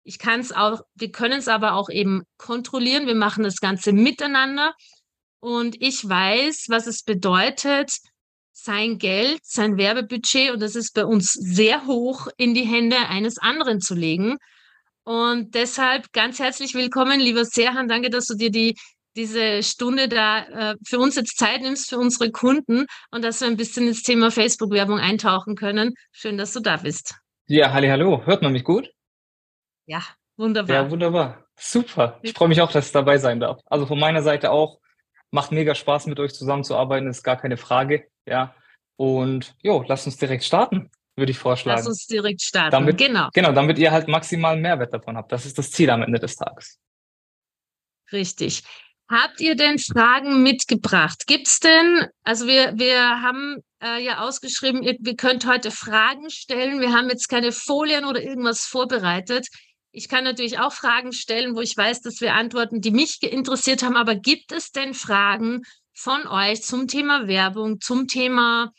Ich 0.06 0.18
kann 0.18 0.40
es 0.40 0.54
auch, 0.54 0.80
wir 0.96 1.12
können 1.12 1.40
es 1.40 1.50
aber 1.50 1.74
auch 1.74 1.90
eben 1.90 2.22
kontrollieren. 2.38 3.06
Wir 3.06 3.16
machen 3.16 3.44
das 3.44 3.58
Ganze 3.58 3.92
miteinander. 3.92 4.74
Und 5.42 5.76
ich 5.82 6.08
weiß, 6.08 6.68
was 6.70 6.88
es 6.88 7.04
bedeutet, 7.04 7.92
sein 8.54 8.98
Geld, 8.98 9.42
sein 9.44 9.76
Werbebudget, 9.76 10.52
und 10.52 10.62
das 10.62 10.78
ist 10.78 10.94
bei 10.94 11.06
uns 11.06 11.34
sehr 11.34 11.86
hoch, 11.86 12.28
in 12.38 12.54
die 12.54 12.64
Hände 12.64 12.98
eines 13.10 13.40
anderen 13.40 13.82
zu 13.82 13.94
legen. 13.94 14.38
Und 15.06 15.54
deshalb 15.54 16.14
ganz 16.14 16.40
herzlich 16.40 16.76
willkommen, 16.76 17.20
lieber 17.20 17.44
Serhan. 17.44 17.90
Danke, 17.90 18.10
dass 18.10 18.26
du 18.26 18.36
dir 18.36 18.52
die, 18.52 18.78
diese 19.18 19.62
Stunde 19.62 20.08
da 20.08 20.72
äh, 20.72 20.76
für 20.86 20.98
uns 21.00 21.16
jetzt 21.16 21.38
Zeit 21.38 21.62
nimmst, 21.62 21.90
für 21.90 21.98
unsere 21.98 22.32
Kunden 22.32 22.86
und 23.12 23.24
dass 23.24 23.42
wir 23.42 23.48
ein 23.48 23.58
bisschen 23.58 23.88
ins 23.88 24.04
Thema 24.04 24.32
Facebook-Werbung 24.32 25.00
eintauchen 25.00 25.56
können. 25.56 25.94
Schön, 26.14 26.38
dass 26.38 26.54
du 26.54 26.62
da 26.62 26.78
bist. 26.78 27.16
Ja, 27.48 27.74
halli, 27.74 27.90
hallo. 27.90 28.26
Hört 28.26 28.42
man 28.42 28.54
mich 28.54 28.64
gut? 28.64 28.90
Ja, 29.86 30.02
wunderbar. 30.38 30.76
Ja, 30.76 30.90
wunderbar. 30.90 31.46
Super. 31.58 32.20
Ich 32.22 32.34
freue 32.34 32.48
mich 32.48 32.62
auch, 32.62 32.72
dass 32.72 32.88
ich 32.88 32.94
dabei 32.94 33.18
sein 33.18 33.42
darf. 33.42 33.60
Also 33.66 33.86
von 33.86 34.00
meiner 34.00 34.24
Seite 34.24 34.52
auch. 34.52 34.80
Macht 35.32 35.52
mega 35.52 35.74
Spaß, 35.76 36.06
mit 36.06 36.20
euch 36.20 36.34
zusammenzuarbeiten, 36.34 37.10
ist 37.10 37.24
gar 37.24 37.38
keine 37.38 37.58
Frage. 37.58 38.08
Ja. 38.26 38.56
Und 38.96 39.56
jo, 39.64 39.84
lasst 39.86 40.06
uns 40.06 40.18
direkt 40.18 40.44
starten, 40.44 40.92
würde 41.16 41.32
ich 41.32 41.38
vorschlagen. 41.38 41.80
Lass 41.80 41.88
uns 41.88 42.08
direkt 42.08 42.42
starten. 42.42 42.72
Damit, 42.72 42.98
genau. 42.98 43.30
Genau, 43.34 43.52
damit 43.52 43.78
ihr 43.78 43.92
halt 43.92 44.08
maximalen 44.08 44.62
Mehrwert 44.62 44.94
davon 44.94 45.18
habt. 45.18 45.32
Das 45.32 45.46
ist 45.46 45.58
das 45.58 45.72
Ziel 45.72 45.90
am 45.90 46.02
Ende 46.02 46.20
des 46.20 46.36
Tages. 46.36 46.80
Richtig. 48.12 48.64
Habt 49.10 49.42
ihr 49.42 49.56
denn 49.56 49.80
Fragen 49.80 50.44
mitgebracht? 50.44 51.28
Gibt's 51.28 51.60
denn, 51.60 52.08
also 52.24 52.48
wir, 52.48 52.74
wir 52.78 53.22
haben 53.22 53.58
äh, 53.82 54.04
ja 54.04 54.22
ausgeschrieben, 54.22 54.82
ihr, 54.82 54.98
ihr 55.06 55.16
könnt 55.16 55.46
heute 55.46 55.72
Fragen 55.72 56.30
stellen. 56.30 56.80
Wir 56.80 56.94
haben 56.94 57.10
jetzt 57.10 57.28
keine 57.28 57.52
Folien 57.52 58.06
oder 58.06 58.22
irgendwas 58.22 58.62
vorbereitet. 58.62 59.48
Ich 59.92 60.08
kann 60.10 60.24
natürlich 60.24 60.58
auch 60.58 60.74
Fragen 60.74 61.12
stellen, 61.12 61.56
wo 61.56 61.62
ich 61.62 61.78
weiß, 61.78 62.02
dass 62.02 62.22
wir 62.22 62.34
Antworten, 62.34 62.82
die 62.82 62.92
mich 62.92 63.22
interessiert 63.22 63.84
haben. 63.84 63.98
Aber 63.98 64.16
gibt 64.16 64.52
es 64.52 64.72
denn 64.72 64.94
Fragen 64.94 65.62
von 65.94 66.26
euch 66.26 66.64
zum 66.64 66.88
Thema 66.88 67.28
Werbung, 67.28 67.80
zum 67.80 68.08
Thema 68.08 68.72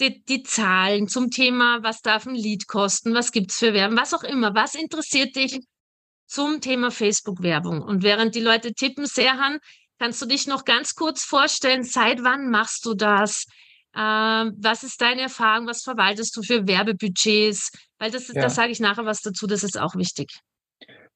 die, 0.00 0.24
die 0.24 0.42
Zahlen, 0.42 1.08
zum 1.08 1.30
Thema, 1.30 1.82
was 1.82 2.00
darf 2.02 2.26
ein 2.26 2.34
Lied 2.34 2.66
kosten, 2.66 3.14
was 3.14 3.32
gibt's 3.32 3.58
für 3.58 3.72
Werbung, 3.74 3.98
was 3.98 4.14
auch 4.14 4.24
immer. 4.24 4.54
Was 4.54 4.74
interessiert 4.74 5.36
dich 5.36 5.60
zum 6.26 6.60
Thema 6.60 6.90
Facebook-Werbung? 6.90 7.82
Und 7.82 8.02
während 8.02 8.34
die 8.34 8.40
Leute 8.40 8.74
tippen, 8.74 9.06
Serhan, 9.06 9.58
kannst 9.98 10.20
du 10.20 10.26
dich 10.26 10.46
noch 10.46 10.64
ganz 10.64 10.94
kurz 10.94 11.22
vorstellen, 11.24 11.84
seit 11.84 12.24
wann 12.24 12.50
machst 12.50 12.84
du 12.86 12.94
das? 12.94 13.46
Ähm, 13.96 14.54
was 14.58 14.82
ist 14.82 15.00
deine 15.00 15.22
Erfahrung? 15.22 15.68
Was 15.68 15.82
verwaltest 15.82 16.36
du 16.36 16.42
für 16.42 16.66
Werbebudgets? 16.66 17.70
Weil 17.98 18.10
das, 18.10 18.28
ja. 18.28 18.42
da 18.42 18.50
sage 18.50 18.72
ich 18.72 18.80
nachher 18.80 19.06
was 19.06 19.20
dazu, 19.20 19.46
das 19.46 19.62
ist 19.62 19.78
auch 19.78 19.94
wichtig. 19.94 20.32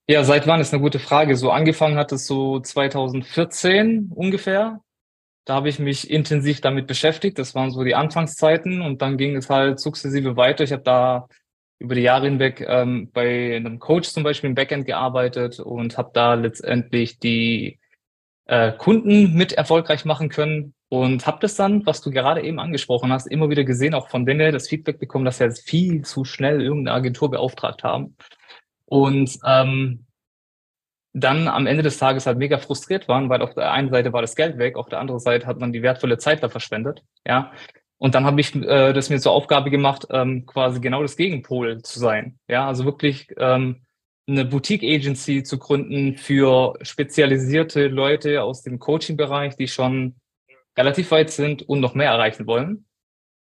Ja, 0.06 0.25
seit 0.25 0.47
wann 0.47 0.61
ist 0.61 0.73
eine 0.73 0.80
gute 0.80 1.00
Frage. 1.00 1.37
So 1.37 1.50
angefangen 1.50 1.99
hat 1.99 2.12
es 2.12 2.26
so 2.26 2.61
2014 2.61 4.11
ungefähr. 4.14 4.80
Da 5.49 5.55
habe 5.55 5.71
ich 5.71 5.78
mich 5.78 6.11
intensiv 6.11 6.61
damit 6.61 6.87
beschäftigt. 6.87 7.38
Das 7.38 7.55
waren 7.55 7.71
so 7.71 7.83
die 7.83 7.95
Anfangszeiten 7.95 8.83
und 8.83 9.00
dann 9.00 9.17
ging 9.17 9.35
es 9.35 9.49
halt 9.49 9.81
sukzessive 9.81 10.37
weiter. 10.37 10.62
Ich 10.62 10.73
habe 10.73 10.83
da 10.83 11.26
über 11.78 11.95
die 11.95 12.02
Jahre 12.02 12.26
hinweg 12.26 12.62
ähm, 12.69 13.11
bei 13.14 13.57
einem 13.57 13.78
Coach 13.78 14.11
zum 14.11 14.25
Beispiel 14.25 14.50
im 14.50 14.55
Backend 14.55 14.85
gearbeitet 14.85 15.59
und 15.59 15.97
habe 15.97 16.11
da 16.12 16.35
letztendlich 16.35 17.19
die 17.19 17.78
äh, 18.45 18.73
Kunden 18.73 19.33
mit 19.33 19.55
erfolgreich 19.55 20.05
machen 20.05 20.28
können 20.28 20.75
und 20.90 21.26
habe 21.26 21.38
das 21.40 21.55
dann, 21.55 21.87
was 21.87 22.02
du 22.02 22.11
gerade 22.11 22.43
eben 22.43 22.61
angesprochen 22.61 23.11
hast, 23.11 23.26
immer 23.26 23.49
wieder 23.49 23.64
gesehen, 23.64 23.95
auch 23.95 24.11
von 24.11 24.26
denen 24.26 24.52
das 24.52 24.69
Feedback 24.69 24.99
bekommen, 24.99 25.25
dass 25.25 25.40
wir 25.40 25.47
jetzt 25.47 25.67
viel 25.67 26.02
zu 26.02 26.26
schnell 26.26 26.61
irgendeine 26.61 26.95
Agentur 26.95 27.31
beauftragt 27.31 27.85
haben. 27.85 28.17
Und 28.85 29.38
ähm, 29.47 30.05
dann 31.21 31.49
am 31.49 31.67
Ende 31.67 31.83
des 31.83 31.99
Tages 31.99 32.27
halt 32.27 32.39
mega 32.39 32.59
frustriert 32.59 33.09
waren, 33.09 33.29
weil 33.29 33.43
auf 33.43 33.55
der 33.55 33.73
einen 33.73 33.91
Seite 33.91 34.13
war 34.13 34.23
das 34.23 34.37
Geld 34.37 34.59
weg, 34.59 34.77
auf 34.77 34.89
der 34.89 35.01
anderen 35.01 35.21
Seite 35.21 35.47
hat 35.47 35.59
man 35.59 35.73
die 35.73 35.83
wertvolle 35.83 36.19
Zeit 36.19 36.43
da 36.43 36.49
verschwendet. 36.49 37.03
Ja. 37.27 37.53
Und 37.99 38.15
dann 38.15 38.25
habe 38.25 38.41
ich 38.41 38.55
äh, 38.55 38.93
das 38.93 39.11
mir 39.11 39.19
zur 39.19 39.33
Aufgabe 39.33 39.71
gemacht, 39.71 40.07
ähm, 40.11 40.47
quasi 40.47 40.81
genau 40.81 41.03
das 41.03 41.17
Gegenpol 41.17 41.83
zu 41.83 41.99
sein. 41.99 42.39
Ja, 42.49 42.67
also 42.67 42.85
wirklich 42.85 43.29
ähm, 43.39 43.83
eine 44.29 44.45
Boutique-Agency 44.45 45.43
zu 45.43 45.59
gründen 45.59 46.17
für 46.17 46.75
spezialisierte 46.83 47.89
Leute 47.89 48.43
aus 48.43 48.63
dem 48.63 48.79
Coaching-Bereich, 48.79 49.57
die 49.57 49.69
schon 49.69 50.15
relativ 50.77 51.11
weit 51.11 51.31
sind 51.31 51.63
und 51.63 51.81
noch 51.81 51.95
mehr 51.95 52.11
erreichen 52.11 52.47
wollen. 52.47 52.85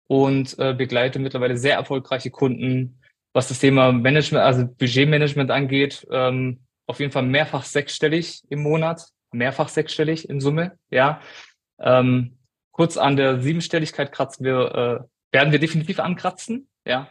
Und 0.08 0.58
äh, 0.58 0.74
begleite 0.74 1.20
mittlerweile 1.20 1.58
sehr 1.58 1.76
erfolgreiche 1.76 2.32
Kunden, 2.32 3.02
was 3.34 3.50
das 3.50 3.60
Thema 3.60 3.92
Management, 3.92 4.44
also 4.44 4.66
Budgetmanagement 4.66 5.52
angeht, 5.52 6.08
ähm, 6.10 6.62
auf 6.88 7.00
jeden 7.00 7.12
Fall 7.12 7.24
mehrfach 7.24 7.64
sechsstellig 7.64 8.44
im 8.50 8.64
Monat, 8.64 9.08
mehrfach 9.32 9.70
sechsstellig 9.70 10.28
in 10.30 10.40
Summe, 10.40 10.78
ja. 10.90 11.22
Ähm, 11.80 12.38
kurz 12.72 12.98
an 12.98 13.18
der 13.18 13.42
Siebenstelligkeit 13.42 14.12
kratzen 14.12 14.46
wir, 14.46 15.04
äh, 15.04 15.36
werden 15.36 15.52
wir 15.52 15.60
definitiv 15.60 16.00
ankratzen, 16.00 16.68
ja. 16.86 17.10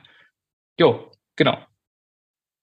Jo, 0.78 1.12
genau. 1.37 1.59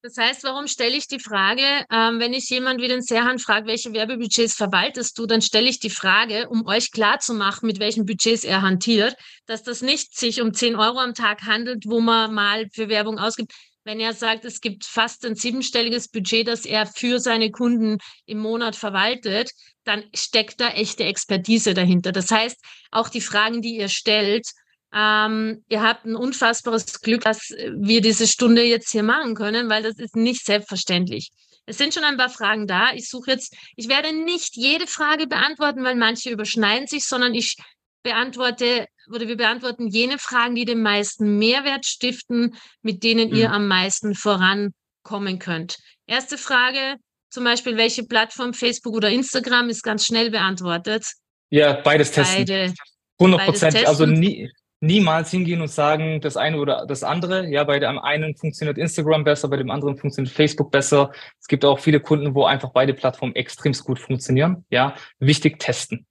Das 0.05 0.17
heißt, 0.17 0.43
warum 0.43 0.67
stelle 0.67 0.97
ich 0.97 1.07
die 1.07 1.19
Frage, 1.19 1.85
ähm, 1.89 2.19
wenn 2.19 2.33
ich 2.33 2.49
jemand 2.49 2.81
wie 2.81 2.89
den 2.89 3.01
Serhan 3.01 3.39
frage, 3.39 3.67
welche 3.67 3.93
Werbebudgets 3.93 4.53
verwaltest 4.53 5.17
du, 5.17 5.25
dann 5.25 5.41
stelle 5.41 5.69
ich 5.69 5.79
die 5.79 5.89
Frage, 5.89 6.49
um 6.49 6.67
euch 6.67 6.91
klarzumachen, 6.91 7.67
mit 7.67 7.79
welchen 7.79 8.05
Budgets 8.05 8.43
er 8.43 8.61
hantiert, 8.61 9.15
dass 9.45 9.63
das 9.63 9.81
nicht 9.81 10.17
sich 10.17 10.41
um 10.41 10.53
10 10.53 10.75
Euro 10.75 10.99
am 10.99 11.13
Tag 11.13 11.43
handelt, 11.43 11.85
wo 11.87 12.01
man 12.01 12.33
mal 12.33 12.67
für 12.73 12.89
Werbung 12.89 13.17
ausgibt. 13.17 13.53
Wenn 13.83 13.99
er 13.99 14.13
sagt, 14.13 14.45
es 14.45 14.61
gibt 14.61 14.85
fast 14.85 15.25
ein 15.25 15.35
siebenstelliges 15.35 16.07
Budget, 16.07 16.47
das 16.47 16.65
er 16.65 16.85
für 16.85 17.19
seine 17.19 17.51
Kunden 17.51 17.97
im 18.25 18.39
Monat 18.39 18.75
verwaltet, 18.75 19.51
dann 19.83 20.03
steckt 20.13 20.61
da 20.61 20.69
echte 20.69 21.03
Expertise 21.03 21.73
dahinter. 21.73 22.11
Das 22.11 22.31
heißt, 22.31 22.57
auch 22.91 23.09
die 23.09 23.21
Fragen, 23.21 23.61
die 23.61 23.75
ihr 23.75 23.89
stellt, 23.89 24.47
ähm, 24.93 25.65
ihr 25.69 25.81
habt 25.81 26.05
ein 26.05 26.15
unfassbares 26.15 27.01
Glück, 27.01 27.23
dass 27.23 27.49
wir 27.49 28.01
diese 28.01 28.27
Stunde 28.27 28.63
jetzt 28.63 28.91
hier 28.91 29.03
machen 29.03 29.35
können, 29.35 29.69
weil 29.69 29.83
das 29.83 29.97
ist 29.97 30.15
nicht 30.15 30.45
selbstverständlich. 30.45 31.31
Es 31.65 31.77
sind 31.77 31.93
schon 31.93 32.03
ein 32.03 32.17
paar 32.17 32.29
Fragen 32.29 32.67
da. 32.67 32.93
Ich 32.93 33.09
suche 33.09 33.31
jetzt, 33.31 33.55
ich 33.75 33.87
werde 33.87 34.13
nicht 34.13 34.55
jede 34.55 34.85
Frage 34.85 35.27
beantworten, 35.27 35.83
weil 35.83 35.95
manche 35.95 36.29
überschneiden 36.29 36.87
sich, 36.87 37.05
sondern 37.05 37.33
ich 37.33 37.55
beantworte 38.03 38.87
oder 39.11 39.27
wir 39.27 39.37
beantworten 39.37 39.87
jene 39.87 40.17
Fragen, 40.17 40.55
die 40.55 40.65
den 40.65 40.81
meisten 40.81 41.37
Mehrwert 41.37 41.85
stiften, 41.85 42.55
mit 42.81 43.03
denen 43.03 43.29
mhm. 43.29 43.35
ihr 43.35 43.51
am 43.51 43.67
meisten 43.67 44.15
vorankommen 44.15 45.39
könnt. 45.39 45.77
Erste 46.05 46.37
Frage, 46.37 46.97
zum 47.29 47.43
Beispiel, 47.43 47.77
welche 47.77 48.03
Plattform, 48.03 48.53
Facebook 48.53 48.93
oder 48.93 49.09
Instagram, 49.09 49.69
ist 49.69 49.81
ganz 49.81 50.05
schnell 50.05 50.29
beantwortet. 50.29 51.05
Ja, 51.49 51.73
beides 51.73 52.11
testen. 52.11 52.45
Beide, 52.45 52.73
100 53.19 53.45
Prozent. 53.45 53.87
Also 53.87 54.05
nie, 54.05 54.49
niemals 54.81 55.31
hingehen 55.31 55.61
und 55.61 55.69
sagen, 55.69 56.21
das 56.21 56.37
eine 56.37 56.59
oder 56.59 56.85
das 56.85 57.03
andere. 57.03 57.47
Ja, 57.47 57.63
bei 57.63 57.79
dem 57.79 57.97
einen 57.99 58.35
funktioniert 58.35 58.77
Instagram 58.77 59.23
besser, 59.23 59.47
bei 59.47 59.57
dem 59.57 59.71
anderen 59.71 59.97
funktioniert 59.97 60.35
Facebook 60.35 60.71
besser. 60.71 61.11
Es 61.39 61.47
gibt 61.47 61.65
auch 61.65 61.79
viele 61.79 61.99
Kunden, 61.99 62.35
wo 62.35 62.45
einfach 62.45 62.71
beide 62.71 62.93
Plattformen 62.93 63.35
extremst 63.35 63.83
gut 63.83 63.99
funktionieren. 63.99 64.65
Ja, 64.69 64.95
wichtig 65.19 65.59
testen. 65.59 66.05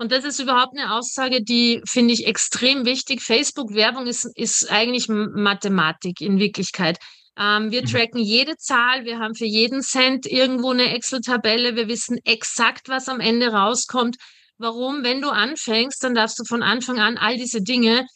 Und 0.00 0.12
das 0.12 0.24
ist 0.24 0.40
überhaupt 0.40 0.76
eine 0.76 0.94
Aussage, 0.94 1.42
die 1.42 1.82
finde 1.86 2.14
ich 2.14 2.26
extrem 2.26 2.86
wichtig. 2.86 3.20
Facebook-Werbung 3.20 4.06
ist, 4.06 4.24
ist 4.34 4.70
eigentlich 4.70 5.08
Mathematik 5.08 6.20
in 6.20 6.38
Wirklichkeit. 6.38 6.98
Ähm, 7.38 7.70
wir 7.70 7.82
mhm. 7.82 7.86
tracken 7.86 8.20
jede 8.20 8.56
Zahl, 8.56 9.04
wir 9.04 9.18
haben 9.18 9.34
für 9.34 9.44
jeden 9.44 9.82
Cent 9.82 10.26
irgendwo 10.26 10.70
eine 10.70 10.94
Excel-Tabelle, 10.94 11.76
wir 11.76 11.88
wissen 11.88 12.18
exakt, 12.24 12.88
was 12.88 13.08
am 13.08 13.20
Ende 13.20 13.52
rauskommt 13.52 14.16
warum, 14.60 15.02
wenn 15.02 15.20
du 15.20 15.30
anfängst, 15.30 16.04
dann 16.04 16.14
darfst 16.14 16.38
du 16.38 16.44
von 16.44 16.62
Anfang 16.62 17.00
an 17.00 17.16
all 17.16 17.36
diese 17.36 17.62
Dinge 17.62 18.06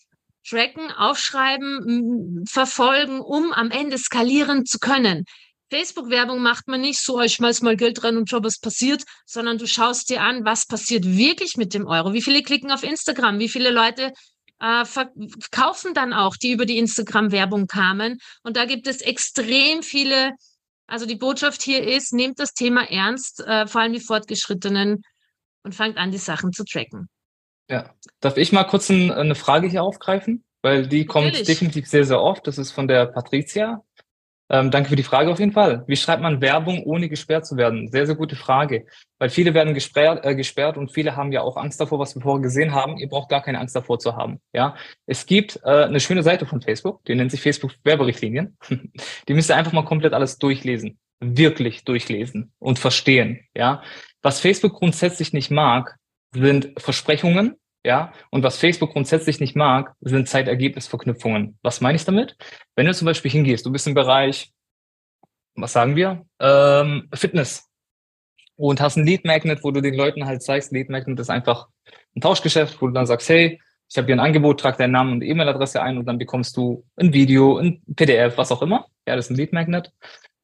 tracken, 0.47 0.91
aufschreiben, 0.93 2.45
verfolgen, 2.47 3.21
um 3.21 3.53
am 3.53 3.71
Ende 3.71 3.97
skalieren 3.97 4.67
zu 4.67 4.79
können. 4.79 5.25
Facebook-Werbung 5.75 6.41
macht 6.41 6.69
man 6.69 6.81
nicht 6.81 7.01
so, 7.01 7.21
ich 7.21 7.35
schmeiß 7.35 7.63
mal 7.63 7.77
Geld 7.77 8.05
rein 8.05 8.17
und 8.17 8.31
schau, 8.31 8.45
was 8.45 8.61
passiert, 8.61 9.03
sondern 9.27 9.59
du 9.59 9.67
schaust 9.67 10.09
dir 10.09 10.23
an, 10.23 10.45
was 10.45 10.67
passiert 10.67 11.05
wirklich 11.05 11.57
mit 11.57 11.75
dem 11.75 11.89
Euro. 11.89 12.13
Wie 12.13 12.23
viele 12.23 12.43
klicken 12.43 12.71
auf 12.71 12.85
Instagram? 12.85 13.41
Wie 13.41 13.49
viele 13.49 13.71
Leute 13.71 14.13
äh, 14.61 14.85
verkaufen 14.85 15.93
dann 15.93 16.13
auch, 16.13 16.37
die 16.37 16.53
über 16.53 16.65
die 16.65 16.79
Instagram-Werbung 16.79 17.67
kamen? 17.67 18.19
Und 18.45 18.57
da 18.57 18.67
gibt 18.67 18.87
es 18.87 19.01
extrem 19.01 19.83
viele, 19.83 20.35
also 20.87 21.07
die 21.07 21.17
Botschaft 21.17 21.61
hier 21.63 21.83
ist, 21.83 22.13
nehmt 22.13 22.39
das 22.39 22.55
Thema 22.55 22.89
ernst, 22.89 23.41
äh, 23.41 23.67
vor 23.67 23.81
allem 23.81 23.95
die 23.95 24.01
Fortgeschrittenen 24.01 25.03
und 25.65 25.75
fangt 25.75 25.97
an, 25.97 26.13
die 26.13 26.19
Sachen 26.19 26.53
zu 26.53 26.65
tracken. 26.65 27.09
Ja. 27.69 27.93
Darf 28.21 28.37
ich 28.37 28.53
mal 28.53 28.65
kurz 28.65 28.91
ein, 28.91 29.11
eine 29.11 29.35
Frage 29.35 29.67
hier 29.67 29.83
aufgreifen? 29.83 30.45
Weil 30.63 30.87
die 30.87 31.05
kommt 31.05 31.27
Natürlich. 31.27 31.49
definitiv 31.49 31.89
sehr, 31.89 32.05
sehr 32.05 32.23
oft. 32.23 32.47
Das 32.47 32.59
ist 32.59 32.71
von 32.71 32.87
der 32.87 33.07
Patricia. 33.07 33.83
Ähm, 34.55 34.71
danke 34.71 34.89
für 34.89 34.95
die 34.95 35.03
Frage 35.03 35.33
auf 35.33 35.41
jeden 35.41 35.51
Fall. 35.51 35.83
Wie 35.89 35.97
schreibt 35.97 36.23
man 36.23 36.41
Werbung, 36.41 36.85
ohne 36.85 37.09
gesperrt 37.09 37.45
zu 37.45 37.57
werden? 37.57 37.89
Sehr, 37.89 38.07
sehr 38.07 38.15
gute 38.15 38.37
Frage. 38.37 38.87
Weil 39.19 39.29
viele 39.29 39.53
werden 39.53 39.75
gesperrt, 39.75 40.25
äh, 40.25 40.37
gesperrt 40.37 40.77
und 40.77 40.93
viele 40.93 41.17
haben 41.17 41.33
ja 41.33 41.41
auch 41.41 41.57
Angst 41.57 41.81
davor, 41.81 41.99
was 41.99 42.15
wir 42.15 42.23
vorher 42.23 42.41
gesehen 42.41 42.73
haben. 42.73 42.97
Ihr 42.99 43.09
braucht 43.09 43.29
gar 43.29 43.43
keine 43.43 43.59
Angst 43.59 43.75
davor 43.75 43.99
zu 43.99 44.15
haben. 44.15 44.41
Ja, 44.53 44.77
es 45.07 45.27
gibt 45.27 45.59
äh, 45.65 45.85
eine 45.87 45.99
schöne 45.99 46.23
Seite 46.23 46.47
von 46.47 46.63
Facebook, 46.63 47.05
die 47.05 47.17
nennt 47.17 47.33
sich 47.33 47.41
Facebook 47.41 47.73
Werberichtlinien. 47.83 48.57
die 49.29 49.35
müsst 49.35 49.51
ihr 49.51 49.57
einfach 49.57 49.73
mal 49.73 49.85
komplett 49.85 50.13
alles 50.13 50.39
durchlesen, 50.39 51.01
wirklich 51.19 51.83
durchlesen 51.83 52.53
und 52.61 52.79
verstehen. 52.79 53.41
Ja, 53.57 53.83
was 54.23 54.39
Facebook 54.39 54.75
grundsätzlich 54.75 55.33
nicht 55.33 55.51
mag, 55.51 55.97
sind 56.33 56.75
Versprechungen 56.79 57.57
Ja, 57.85 58.13
und 58.31 58.43
was 58.43 58.57
Facebook 58.57 58.93
grundsätzlich 58.93 59.41
nicht 59.41 59.57
mag, 59.57 59.95
sind 60.01 60.27
Zeitergebnisverknüpfungen. 60.27 61.59
Was 61.63 61.83
meine 61.83 61.97
ich 61.97 62.05
damit? 62.05 62.37
Wenn 62.77 62.87
du 62.87 62.95
zum 62.95 63.05
Beispiel 63.05 63.31
hingehst, 63.31 63.67
du 63.67 63.73
bist 63.73 63.87
im 63.87 63.93
Bereich, 63.93 64.53
was 65.55 65.75
sagen 65.75 65.95
wir, 65.95 66.25
ähm, 66.41 67.09
Fitness 67.13 67.69
und 68.57 68.81
hast 68.81 68.97
ein 68.97 69.07
Lead 69.07 69.27
Magnet, 69.27 69.63
wo 69.63 69.71
du 69.71 69.83
den 69.83 69.95
Leuten 69.95 70.25
halt 70.25 70.43
zeigst, 70.43 70.73
Lead 70.73 70.89
Magnet 70.89 71.21
ist 71.21 71.29
einfach 71.29 71.69
ein 72.17 72.23
Tauschgeschäft, 72.23 72.81
wo 72.81 72.87
du 72.87 72.95
dann 72.95 73.07
sagst, 73.07 73.29
hey, 73.29 73.61
ich 73.91 73.99
habe 73.99 74.07
hier 74.07 74.17
ein 74.17 74.21
Angebot, 74.21 74.61
trag 74.61 74.79
deinen 74.79 74.93
Namen 74.93 75.13
und 75.13 75.23
E-Mail-Adresse 75.23 75.83
ein 75.83 75.99
und 75.99 76.07
dann 76.07 76.17
bekommst 76.17 76.57
du 76.57 76.85
ein 76.97 77.13
Video, 77.13 77.59
ein 77.59 77.83
PDF, 77.95 78.39
was 78.39 78.51
auch 78.51 78.63
immer. 78.63 78.87
Ja, 79.07 79.15
das 79.15 79.27
ist 79.27 79.31
ein 79.31 79.37
Lead 79.37 79.53
Magnet. 79.53 79.93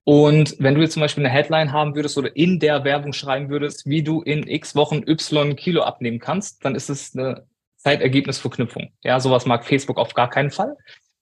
Und 0.05 0.57
wenn 0.59 0.75
du 0.75 0.81
jetzt 0.81 0.95
zum 0.95 1.03
Beispiel 1.03 1.25
eine 1.25 1.33
Headline 1.33 1.73
haben 1.73 1.95
würdest 1.95 2.17
oder 2.17 2.35
in 2.35 2.59
der 2.59 2.85
Werbung 2.85 3.13
schreiben 3.13 3.51
würdest, 3.51 3.87
wie 3.87 4.03
du 4.03 4.23
in 4.23 4.49
x 4.49 4.75
Wochen 4.75 5.03
y 5.07 5.57
Kilo 5.57 5.83
abnehmen 5.83 6.19
kannst, 6.19 6.65
dann 6.65 6.75
ist 6.75 6.89
es 6.89 7.15
eine 7.15 7.47
Zeitergebnisverknüpfung. 7.77 8.93
Ja, 9.03 9.21
sowas 9.21 9.47
mag 9.47 9.65
Facebook 9.65 9.99
auf 9.99 10.15
gar 10.15 10.31
keinen 10.31 10.51
Fall. 10.51 10.77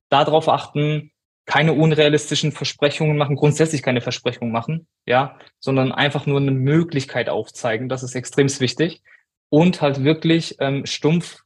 Darauf 0.08 0.48
achten, 0.48 1.12
keine 1.44 1.72
unrealistischen 1.72 2.52
Versprechungen 2.52 3.16
machen, 3.16 3.36
grundsätzlich 3.36 3.82
keine 3.82 4.00
Versprechungen 4.00 4.52
machen, 4.52 4.86
ja, 5.06 5.38
sondern 5.58 5.92
einfach 5.92 6.26
nur 6.26 6.40
eine 6.40 6.50
Möglichkeit 6.50 7.28
aufzeigen. 7.28 7.88
Das 7.88 8.02
ist 8.02 8.14
extrem 8.14 8.48
wichtig. 8.60 9.02
Und 9.48 9.80
halt 9.80 10.04
wirklich 10.04 10.56
ähm, 10.60 10.84
stumpf 10.84 11.42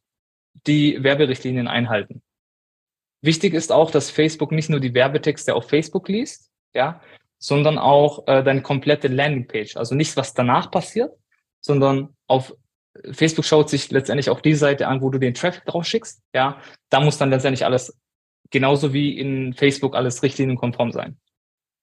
die 0.66 1.02
Werberichtlinien 1.02 1.68
einhalten. 1.68 2.20
Wichtig 3.20 3.54
ist 3.54 3.70
auch, 3.70 3.92
dass 3.92 4.10
Facebook 4.10 4.50
nicht 4.50 4.68
nur 4.68 4.80
die 4.80 4.94
Werbetexte 4.94 5.54
auf 5.54 5.68
Facebook 5.68 6.08
liest, 6.08 6.50
ja, 6.74 7.00
sondern 7.42 7.76
auch 7.76 8.28
äh, 8.28 8.44
deine 8.44 8.62
komplette 8.62 9.08
Landingpage. 9.08 9.76
Also 9.76 9.96
nicht, 9.96 10.16
was 10.16 10.32
danach 10.32 10.70
passiert, 10.70 11.10
sondern 11.60 12.10
auf 12.28 12.54
Facebook 13.10 13.44
schaut 13.44 13.68
sich 13.68 13.90
letztendlich 13.90 14.30
auch 14.30 14.40
die 14.40 14.54
Seite 14.54 14.86
an, 14.86 15.00
wo 15.00 15.10
du 15.10 15.18
den 15.18 15.34
Traffic 15.34 15.64
drauf 15.66 15.84
schickst. 15.84 16.22
Ja, 16.32 16.60
da 16.88 17.00
muss 17.00 17.18
dann 17.18 17.30
letztendlich 17.30 17.64
alles 17.64 17.98
genauso 18.50 18.92
wie 18.92 19.18
in 19.18 19.54
Facebook 19.54 19.96
alles 19.96 20.22
richtlinienkonform 20.22 20.92
sein. 20.92 21.18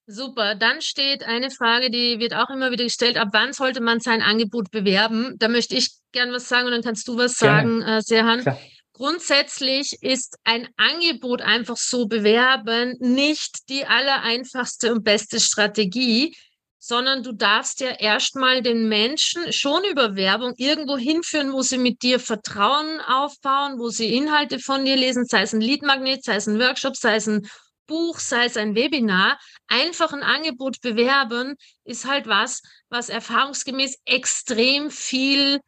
Super. 0.07 0.55
Dann 0.55 0.81
steht 0.81 1.23
eine 1.23 1.51
Frage, 1.51 1.91
die 1.91 2.19
wird 2.19 2.33
auch 2.33 2.49
immer 2.49 2.71
wieder 2.71 2.85
gestellt. 2.85 3.17
Ab 3.17 3.29
wann 3.33 3.51
sollte 3.51 3.81
man 3.81 3.99
sein 3.99 4.21
Angebot 4.21 4.71
bewerben? 4.71 5.35
Da 5.39 5.49
möchte 5.49 5.75
ich 5.75 5.91
gern 6.13 6.31
was 6.31 6.47
sagen 6.47 6.67
und 6.67 6.71
dann 6.71 6.83
kannst 6.83 7.07
du 7.07 7.17
was 7.17 7.33
sagen, 7.33 7.79
Gerne. 7.79 7.97
äh, 7.97 8.01
Serhan. 8.01 8.41
Klar. 8.41 8.59
Grundsätzlich 8.99 9.95
ist 10.01 10.35
ein 10.43 10.67
Angebot 10.75 11.41
einfach 11.41 11.77
so 11.77 12.07
bewerben 12.07 12.97
nicht 12.99 13.69
die 13.69 13.85
allereinfachste 13.85 14.91
und 14.91 15.05
beste 15.05 15.39
Strategie, 15.39 16.35
sondern 16.79 17.23
du 17.23 17.31
darfst 17.31 17.79
ja 17.79 17.91
erstmal 17.91 18.61
den 18.61 18.89
Menschen 18.89 19.53
schon 19.53 19.85
über 19.85 20.17
Werbung 20.17 20.53
irgendwo 20.57 20.97
hinführen, 20.97 21.53
wo 21.53 21.61
sie 21.61 21.77
mit 21.77 22.01
dir 22.01 22.19
Vertrauen 22.19 22.99
aufbauen, 22.99 23.79
wo 23.79 23.87
sie 23.87 24.13
Inhalte 24.13 24.59
von 24.59 24.83
dir 24.83 24.97
lesen, 24.97 25.23
sei 25.23 25.43
es 25.43 25.53
ein 25.53 25.61
Leadmagnet, 25.61 26.25
sei 26.25 26.35
es 26.35 26.47
ein 26.47 26.59
Workshop, 26.59 26.97
sei 26.97 27.15
es 27.15 27.27
ein 27.29 27.47
Buch, 27.87 28.19
sei 28.19 28.47
es 28.47 28.57
ein 28.57 28.75
Webinar. 28.75 29.39
Einfach 29.67 30.11
ein 30.11 30.23
Angebot 30.23 30.81
bewerben 30.81 31.55
ist 31.85 32.05
halt 32.05 32.27
was, 32.27 32.61
was 32.89 33.07
erfahrungsgemäß 33.07 33.97
extrem 34.03 34.91
viel 34.91 35.61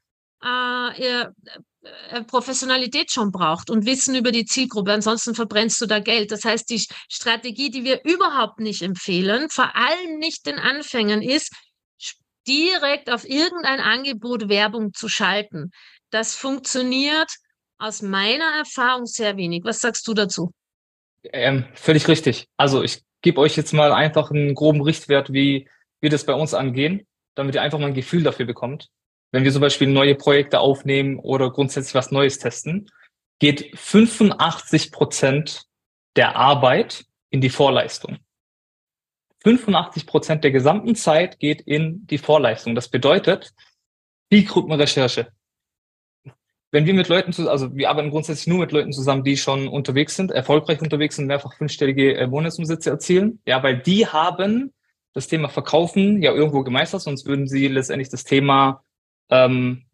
äh, 0.44 1.28
Professionalität 2.28 3.12
schon 3.12 3.32
braucht 3.32 3.70
und 3.70 3.86
Wissen 3.86 4.16
über 4.16 4.32
die 4.32 4.46
Zielgruppe. 4.46 4.94
Ansonsten 4.94 5.34
verbrennst 5.34 5.82
du 5.82 5.88
da 5.88 6.00
Geld. 6.00 6.32
Das 6.32 6.44
heißt, 6.44 6.70
die 6.70 6.86
Strategie, 7.10 7.72
die 7.72 7.84
wir 7.84 8.02
überhaupt 8.04 8.60
nicht 8.60 8.82
empfehlen, 8.82 9.50
vor 9.50 9.76
allem 9.76 10.20
nicht 10.20 10.46
den 10.46 10.60
Anfängern, 10.60 11.22
ist, 11.22 11.52
direkt 12.48 13.12
auf 13.12 13.28
irgendein 13.28 13.80
Angebot 13.80 14.50
Werbung 14.50 14.94
zu 14.94 15.08
schalten. 15.08 15.72
Das 16.10 16.36
funktioniert 16.36 17.32
aus 17.78 18.02
meiner 18.02 18.58
Erfahrung 18.58 19.06
sehr 19.06 19.38
wenig. 19.38 19.64
Was 19.64 19.80
sagst 19.80 20.08
du 20.08 20.14
dazu? 20.14 20.52
Ähm, 21.24 21.66
völlig 21.76 22.08
richtig. 22.08 22.48
Also 22.58 22.84
ich 22.84 23.04
gebe 23.22 23.40
euch 23.40 23.56
jetzt 23.56 23.74
mal 23.74 23.92
einfach 23.92 24.32
einen 24.32 24.56
groben 24.56 24.82
Richtwert, 24.82 25.32
wie 25.34 25.70
wir 26.00 26.10
das 26.10 26.26
bei 26.26 26.34
uns 26.34 26.56
angehen, 26.56 27.06
damit 27.36 27.54
ihr 27.54 27.62
einfach 27.62 27.78
mal 27.78 27.88
ein 27.88 27.94
Gefühl 27.94 28.24
dafür 28.24 28.48
bekommt 28.48 28.90
wenn 29.32 29.44
wir 29.44 29.52
zum 29.52 29.62
Beispiel 29.62 29.88
neue 29.88 30.16
Projekte 30.16 30.60
aufnehmen 30.60 31.20
oder 31.20 31.52
grundsätzlich 31.52 31.96
was 31.96 32.12
Neues 32.12 32.40
testen, 32.40 32.90
geht 33.40 33.78
85 33.78 34.92
Prozent 34.92 35.64
der 36.16 36.36
Arbeit 36.36 37.06
in 37.30 37.42
die 37.42 37.50
Vorleistung. 37.50 38.18
85 39.44 40.06
Prozent 40.06 40.44
der 40.44 40.52
gesamten 40.52 40.96
Zeit 40.96 41.40
geht 41.40 41.62
in 41.62 42.06
die 42.06 42.20
Vorleistung. 42.20 42.76
Das 42.76 42.90
bedeutet 42.90 43.54
Zielgruppenrecherche. 44.30 45.32
Wenn 46.70 46.86
wir 46.86 46.94
mit 46.94 47.10
Leuten 47.10 47.48
also 47.48 47.76
wir 47.76 47.90
arbeiten 47.90 48.12
grundsätzlich 48.12 48.48
nur 48.48 48.60
mit 48.60 48.72
Leuten 48.72 48.94
zusammen, 48.94 49.24
die 49.24 49.36
schon 49.36 49.68
unterwegs 49.68 50.16
sind, 50.16 50.32
erfolgreich 50.32 50.80
unterwegs 50.82 51.18
sind, 51.18 51.28
mehrfach 51.28 51.54
fünfstellige 51.56 52.16
äh, 52.16 52.28
Monatsumsätze 52.28 52.90
erzielen. 52.90 53.42
Ja, 53.46 53.62
weil 53.62 53.80
die 53.80 54.08
haben 54.08 54.74
das 55.14 55.28
Thema 55.28 55.50
Verkaufen 55.50 56.22
ja 56.22 56.32
irgendwo 56.32 56.64
gemeistert, 56.64 57.02
sonst 57.02 57.26
würden 57.26 57.48
sie 57.48 57.68
letztendlich 57.68 58.10
das 58.10 58.24
Thema 58.24 58.84
ähm, 59.32 59.86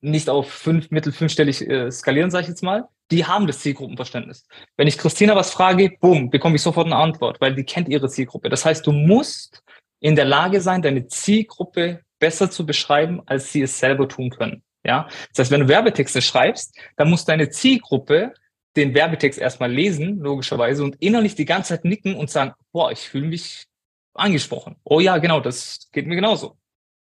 nicht 0.00 0.28
auf 0.28 0.50
fünf, 0.50 0.90
mittel 0.90 1.12
fünfstellig 1.12 1.66
äh, 1.66 1.90
skalieren, 1.90 2.30
sage 2.30 2.42
ich 2.42 2.48
jetzt 2.48 2.62
mal, 2.62 2.88
die 3.10 3.24
haben 3.24 3.46
das 3.46 3.60
Zielgruppenverständnis. 3.60 4.46
Wenn 4.76 4.88
ich 4.88 4.98
Christina 4.98 5.34
was 5.34 5.50
frage, 5.50 5.96
boom, 6.00 6.30
bekomme 6.30 6.56
ich 6.56 6.62
sofort 6.62 6.86
eine 6.86 6.96
Antwort, 6.96 7.40
weil 7.40 7.54
die 7.54 7.64
kennt 7.64 7.88
ihre 7.88 8.08
Zielgruppe. 8.08 8.48
Das 8.48 8.64
heißt, 8.64 8.86
du 8.86 8.92
musst 8.92 9.62
in 10.00 10.16
der 10.16 10.24
Lage 10.24 10.60
sein, 10.60 10.82
deine 10.82 11.06
Zielgruppe 11.06 12.02
besser 12.18 12.50
zu 12.50 12.66
beschreiben, 12.66 13.22
als 13.26 13.52
sie 13.52 13.62
es 13.62 13.78
selber 13.78 14.08
tun 14.08 14.30
können. 14.30 14.62
Ja, 14.84 15.08
das 15.30 15.40
heißt, 15.40 15.50
wenn 15.50 15.62
du 15.62 15.68
Werbetexte 15.68 16.22
schreibst, 16.22 16.78
dann 16.96 17.10
muss 17.10 17.24
deine 17.24 17.50
Zielgruppe 17.50 18.32
den 18.76 18.94
Werbetext 18.94 19.38
erstmal 19.38 19.70
lesen, 19.70 20.20
logischerweise, 20.20 20.84
und 20.84 20.96
innerlich 21.00 21.34
die 21.34 21.44
ganze 21.44 21.70
Zeit 21.70 21.84
nicken 21.84 22.14
und 22.14 22.30
sagen, 22.30 22.52
boah, 22.72 22.92
ich 22.92 23.00
fühle 23.00 23.26
mich 23.26 23.66
angesprochen. 24.14 24.76
Oh 24.84 25.00
ja, 25.00 25.18
genau, 25.18 25.40
das 25.40 25.88
geht 25.92 26.06
mir 26.06 26.14
genauso 26.14 26.59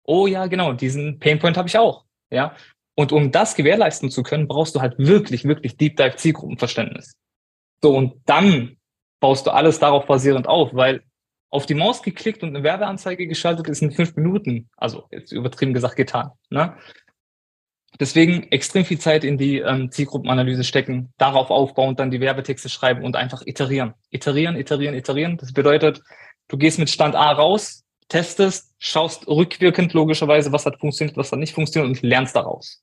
oh 0.05 0.27
ja, 0.27 0.47
genau, 0.47 0.73
diesen 0.73 1.19
Painpoint 1.19 1.57
habe 1.57 1.67
ich 1.67 1.77
auch. 1.77 2.05
Ja. 2.29 2.55
Und 2.95 3.11
um 3.11 3.31
das 3.31 3.55
gewährleisten 3.55 4.11
zu 4.11 4.23
können, 4.23 4.47
brauchst 4.47 4.75
du 4.75 4.81
halt 4.81 4.97
wirklich, 4.97 5.45
wirklich 5.45 5.77
Deep 5.77 5.97
Dive 5.97 6.15
Zielgruppenverständnis. 6.15 7.13
So, 7.81 7.95
und 7.95 8.21
dann 8.25 8.77
baust 9.19 9.47
du 9.47 9.51
alles 9.51 9.79
darauf 9.79 10.05
basierend 10.05 10.47
auf, 10.47 10.73
weil 10.73 11.01
auf 11.49 11.65
die 11.65 11.75
Maus 11.75 12.01
geklickt 12.01 12.43
und 12.43 12.49
eine 12.49 12.63
Werbeanzeige 12.63 13.27
geschaltet 13.27 13.67
ist 13.67 13.81
in 13.81 13.91
fünf 13.91 14.15
Minuten, 14.15 14.69
also 14.75 15.07
jetzt 15.11 15.31
übertrieben 15.31 15.73
gesagt, 15.73 15.95
getan. 15.95 16.31
Ne? 16.49 16.75
Deswegen 17.99 18.51
extrem 18.51 18.85
viel 18.85 18.99
Zeit 18.99 19.23
in 19.23 19.37
die 19.37 19.59
ähm, 19.59 19.91
Zielgruppenanalyse 19.91 20.63
stecken, 20.63 21.13
darauf 21.17 21.51
aufbauen, 21.51 21.95
dann 21.95 22.09
die 22.09 22.21
Werbetexte 22.21 22.69
schreiben 22.69 23.03
und 23.03 23.15
einfach 23.15 23.43
iterieren. 23.45 23.93
Iterieren, 24.09 24.55
iterieren, 24.55 24.95
iterieren. 24.95 25.37
Das 25.37 25.53
bedeutet, 25.53 26.01
du 26.47 26.57
gehst 26.57 26.79
mit 26.79 26.89
Stand 26.89 27.15
A 27.15 27.31
raus, 27.31 27.82
testest, 28.07 28.73
schaust 28.79 29.27
rückwirkend 29.27 29.93
logischerweise, 29.93 30.51
was 30.51 30.65
hat 30.65 30.79
funktioniert, 30.79 31.17
was 31.17 31.31
hat 31.31 31.39
nicht 31.39 31.53
funktioniert 31.53 31.97
und 31.97 32.01
lernst 32.01 32.35
daraus. 32.35 32.81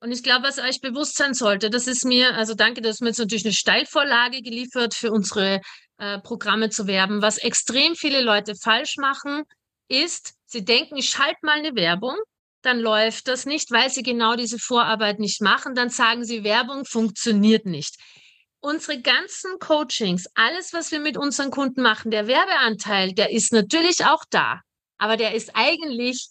Und 0.00 0.12
ich 0.12 0.22
glaube, 0.22 0.46
was 0.46 0.58
euch 0.58 0.80
bewusst 0.80 1.16
sein 1.16 1.32
sollte, 1.32 1.70
das 1.70 1.86
ist 1.86 2.04
mir, 2.04 2.34
also 2.34 2.54
danke, 2.54 2.82
dass 2.82 3.00
mir 3.00 3.08
jetzt 3.08 3.18
natürlich 3.18 3.44
eine 3.44 3.54
Steilvorlage 3.54 4.42
geliefert 4.42 4.94
für 4.94 5.10
unsere 5.10 5.62
äh, 5.96 6.18
Programme 6.18 6.68
zu 6.68 6.86
werben. 6.86 7.22
Was 7.22 7.38
extrem 7.38 7.94
viele 7.94 8.20
Leute 8.20 8.54
falsch 8.54 8.96
machen, 8.98 9.44
ist, 9.88 10.34
sie 10.44 10.64
denken, 10.64 10.96
ich 10.96 11.08
schalte 11.08 11.38
mal 11.42 11.58
eine 11.58 11.74
Werbung, 11.74 12.16
dann 12.60 12.80
läuft 12.80 13.28
das 13.28 13.46
nicht, 13.46 13.70
weil 13.70 13.90
sie 13.90 14.02
genau 14.02 14.36
diese 14.36 14.58
Vorarbeit 14.58 15.20
nicht 15.20 15.40
machen. 15.40 15.74
Dann 15.74 15.88
sagen 15.88 16.24
sie, 16.24 16.44
Werbung 16.44 16.84
funktioniert 16.84 17.64
nicht 17.64 17.96
unsere 18.64 19.00
ganzen 19.00 19.58
Coachings, 19.58 20.26
alles, 20.34 20.72
was 20.72 20.90
wir 20.90 20.98
mit 20.98 21.16
unseren 21.16 21.50
Kunden 21.50 21.82
machen, 21.82 22.10
der 22.10 22.26
Werbeanteil, 22.26 23.12
der 23.12 23.30
ist 23.30 23.52
natürlich 23.52 24.04
auch 24.06 24.24
da, 24.30 24.62
aber 24.96 25.16
der 25.16 25.34
ist 25.34 25.50
eigentlich 25.54 26.28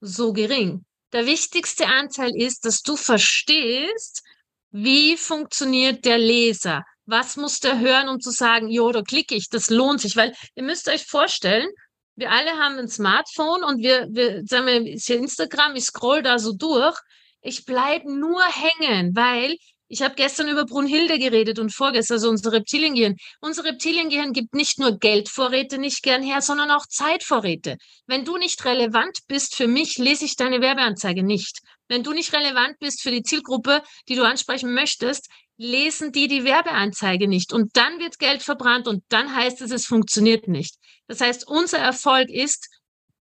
so 0.00 0.32
gering. 0.32 0.84
Der 1.12 1.26
wichtigste 1.26 1.86
Anteil 1.88 2.30
ist, 2.34 2.64
dass 2.64 2.82
du 2.82 2.96
verstehst, 2.96 4.22
wie 4.70 5.16
funktioniert 5.16 6.04
der 6.04 6.18
Leser? 6.18 6.84
Was 7.04 7.36
muss 7.36 7.60
der 7.60 7.80
hören, 7.80 8.08
um 8.08 8.20
zu 8.20 8.30
sagen, 8.30 8.68
jo, 8.68 8.90
da 8.92 9.02
klicke 9.02 9.34
ich, 9.34 9.48
das 9.48 9.68
lohnt 9.68 10.00
sich, 10.00 10.16
weil 10.16 10.32
ihr 10.54 10.62
müsst 10.62 10.88
euch 10.88 11.04
vorstellen, 11.04 11.68
wir 12.14 12.30
alle 12.30 12.52
haben 12.52 12.78
ein 12.78 12.88
Smartphone 12.88 13.64
und 13.64 13.82
wir, 13.82 14.06
wir 14.10 14.42
sagen 14.44 14.66
wir, 14.66 14.94
ist 14.94 15.06
hier 15.06 15.16
Instagram, 15.16 15.74
ich 15.76 15.84
scroll 15.84 16.22
da 16.22 16.38
so 16.38 16.52
durch. 16.52 16.96
Ich 17.40 17.64
bleibe 17.64 18.12
nur 18.12 18.42
hängen, 18.44 19.16
weil 19.16 19.56
ich 19.92 20.00
habe 20.00 20.14
gestern 20.14 20.48
über 20.48 20.64
Brunhilde 20.64 21.18
geredet 21.18 21.58
und 21.58 21.70
vorgestern, 21.70 22.14
also 22.14 22.30
unser 22.30 22.52
Reptiliengehirn. 22.52 23.14
Unser 23.42 23.64
Reptiliengehirn 23.64 24.32
gibt 24.32 24.54
nicht 24.54 24.78
nur 24.78 24.98
Geldvorräte 24.98 25.76
nicht 25.76 26.02
gern 26.02 26.22
her, 26.22 26.40
sondern 26.40 26.70
auch 26.70 26.86
Zeitvorräte. 26.86 27.76
Wenn 28.06 28.24
du 28.24 28.38
nicht 28.38 28.64
relevant 28.64 29.18
bist 29.28 29.54
für 29.54 29.66
mich, 29.66 29.98
lese 29.98 30.24
ich 30.24 30.36
deine 30.36 30.62
Werbeanzeige 30.62 31.22
nicht. 31.22 31.58
Wenn 31.88 32.02
du 32.02 32.14
nicht 32.14 32.32
relevant 32.32 32.78
bist 32.80 33.02
für 33.02 33.10
die 33.10 33.22
Zielgruppe, 33.22 33.82
die 34.08 34.14
du 34.14 34.22
ansprechen 34.22 34.72
möchtest, 34.72 35.28
lesen 35.58 36.10
die 36.10 36.26
die 36.26 36.44
Werbeanzeige 36.44 37.28
nicht. 37.28 37.52
Und 37.52 37.76
dann 37.76 37.98
wird 37.98 38.18
Geld 38.18 38.42
verbrannt 38.42 38.88
und 38.88 39.04
dann 39.10 39.36
heißt 39.36 39.60
es, 39.60 39.72
es 39.72 39.84
funktioniert 39.84 40.48
nicht. 40.48 40.74
Das 41.06 41.20
heißt, 41.20 41.46
unser 41.46 41.80
Erfolg 41.80 42.30
ist, 42.30 42.66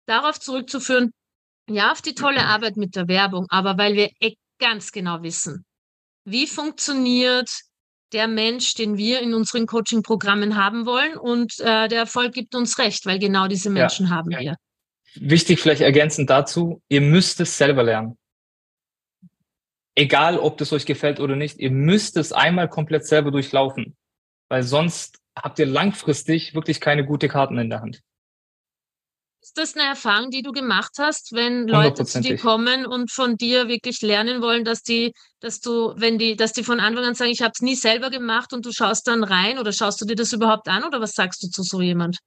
darauf 0.06 0.40
zurückzuführen, 0.40 1.14
ja, 1.68 1.92
auf 1.92 2.04
die 2.04 2.14
tolle 2.14 2.46
Arbeit 2.46 2.78
mit 2.78 2.96
der 2.96 3.08
Werbung, 3.08 3.48
aber 3.50 3.76
weil 3.80 3.96
wir 3.96 4.12
ganz 4.60 4.92
genau 4.92 5.24
wissen, 5.24 5.66
wie 6.32 6.48
funktioniert 6.48 7.50
der 8.14 8.28
Mensch, 8.28 8.74
den 8.74 8.98
wir 8.98 9.22
in 9.22 9.34
unseren 9.34 9.68
Coaching-Programmen 9.68 10.56
haben 10.56 10.86
wollen. 10.86 11.18
Und 11.18 11.60
äh, 11.60 11.88
der 11.88 12.00
Erfolg 12.00 12.34
gibt 12.34 12.56
uns 12.56 12.78
recht, 12.80 13.06
weil 13.06 13.20
genau 13.20 13.48
diese 13.48 13.70
Menschen 13.70 14.08
ja. 14.08 14.12
haben 14.12 14.32
wir. 14.32 14.56
Wichtig 15.16 15.60
vielleicht 15.60 15.82
ergänzend 15.82 16.30
dazu, 16.30 16.82
ihr 16.88 17.02
müsst 17.02 17.40
es 17.40 17.58
selber 17.58 17.84
lernen. 17.84 18.18
Egal, 19.96 20.38
ob 20.38 20.58
das 20.58 20.72
euch 20.72 20.86
gefällt 20.86 21.20
oder 21.20 21.36
nicht, 21.36 21.60
ihr 21.60 21.72
müsst 21.72 22.16
es 22.16 22.32
einmal 22.32 22.70
komplett 22.70 23.06
selber 23.06 23.32
durchlaufen, 23.32 23.98
weil 24.48 24.64
sonst 24.64 25.20
habt 25.36 25.60
ihr 25.60 25.66
langfristig 25.66 26.54
wirklich 26.54 26.80
keine 26.80 27.06
gute 27.06 27.28
Karten 27.28 27.58
in 27.58 27.70
der 27.70 27.82
Hand. 27.82 28.02
Ist 29.42 29.58
das 29.58 29.76
eine 29.76 29.86
Erfahrung, 29.86 30.32
die 30.32 30.42
du 30.42 30.52
gemacht 30.52 30.94
hast, 31.00 31.32
wenn 31.34 31.68
Leute 31.68 32.04
zu 32.04 32.20
dir 32.20 32.38
kommen 32.38 32.86
und 32.86 33.10
von 33.10 33.38
dir 33.38 33.70
wirklich 33.70 34.02
lernen 34.02 34.42
wollen, 34.42 34.66
dass 34.66 34.84
die, 34.84 35.14
dass 35.40 35.62
du, 35.62 35.94
wenn 35.96 36.18
die, 36.18 36.36
dass 36.36 36.52
die 36.52 36.64
von 36.64 36.82
Anfang 36.82 37.06
an 37.06 37.16
sagen, 37.16 37.32
ich 37.32 37.42
habe 37.42 37.54
es 37.54 37.62
nie 37.62 37.76
selber 37.76 38.10
gemacht 38.10 38.52
und 38.52 38.66
du 38.66 38.74
schaust 38.74 39.08
dann 39.08 39.24
rein 39.24 39.58
oder 39.58 39.72
schaust 39.72 40.02
du 40.02 40.06
dir 40.06 40.16
das 40.16 40.34
überhaupt 40.34 40.68
an 40.68 40.84
oder 40.84 41.00
was 41.00 41.14
sagst 41.14 41.42
du 41.42 41.48
zu 41.48 41.64
so 41.64 41.82
jemand? 41.82 42.18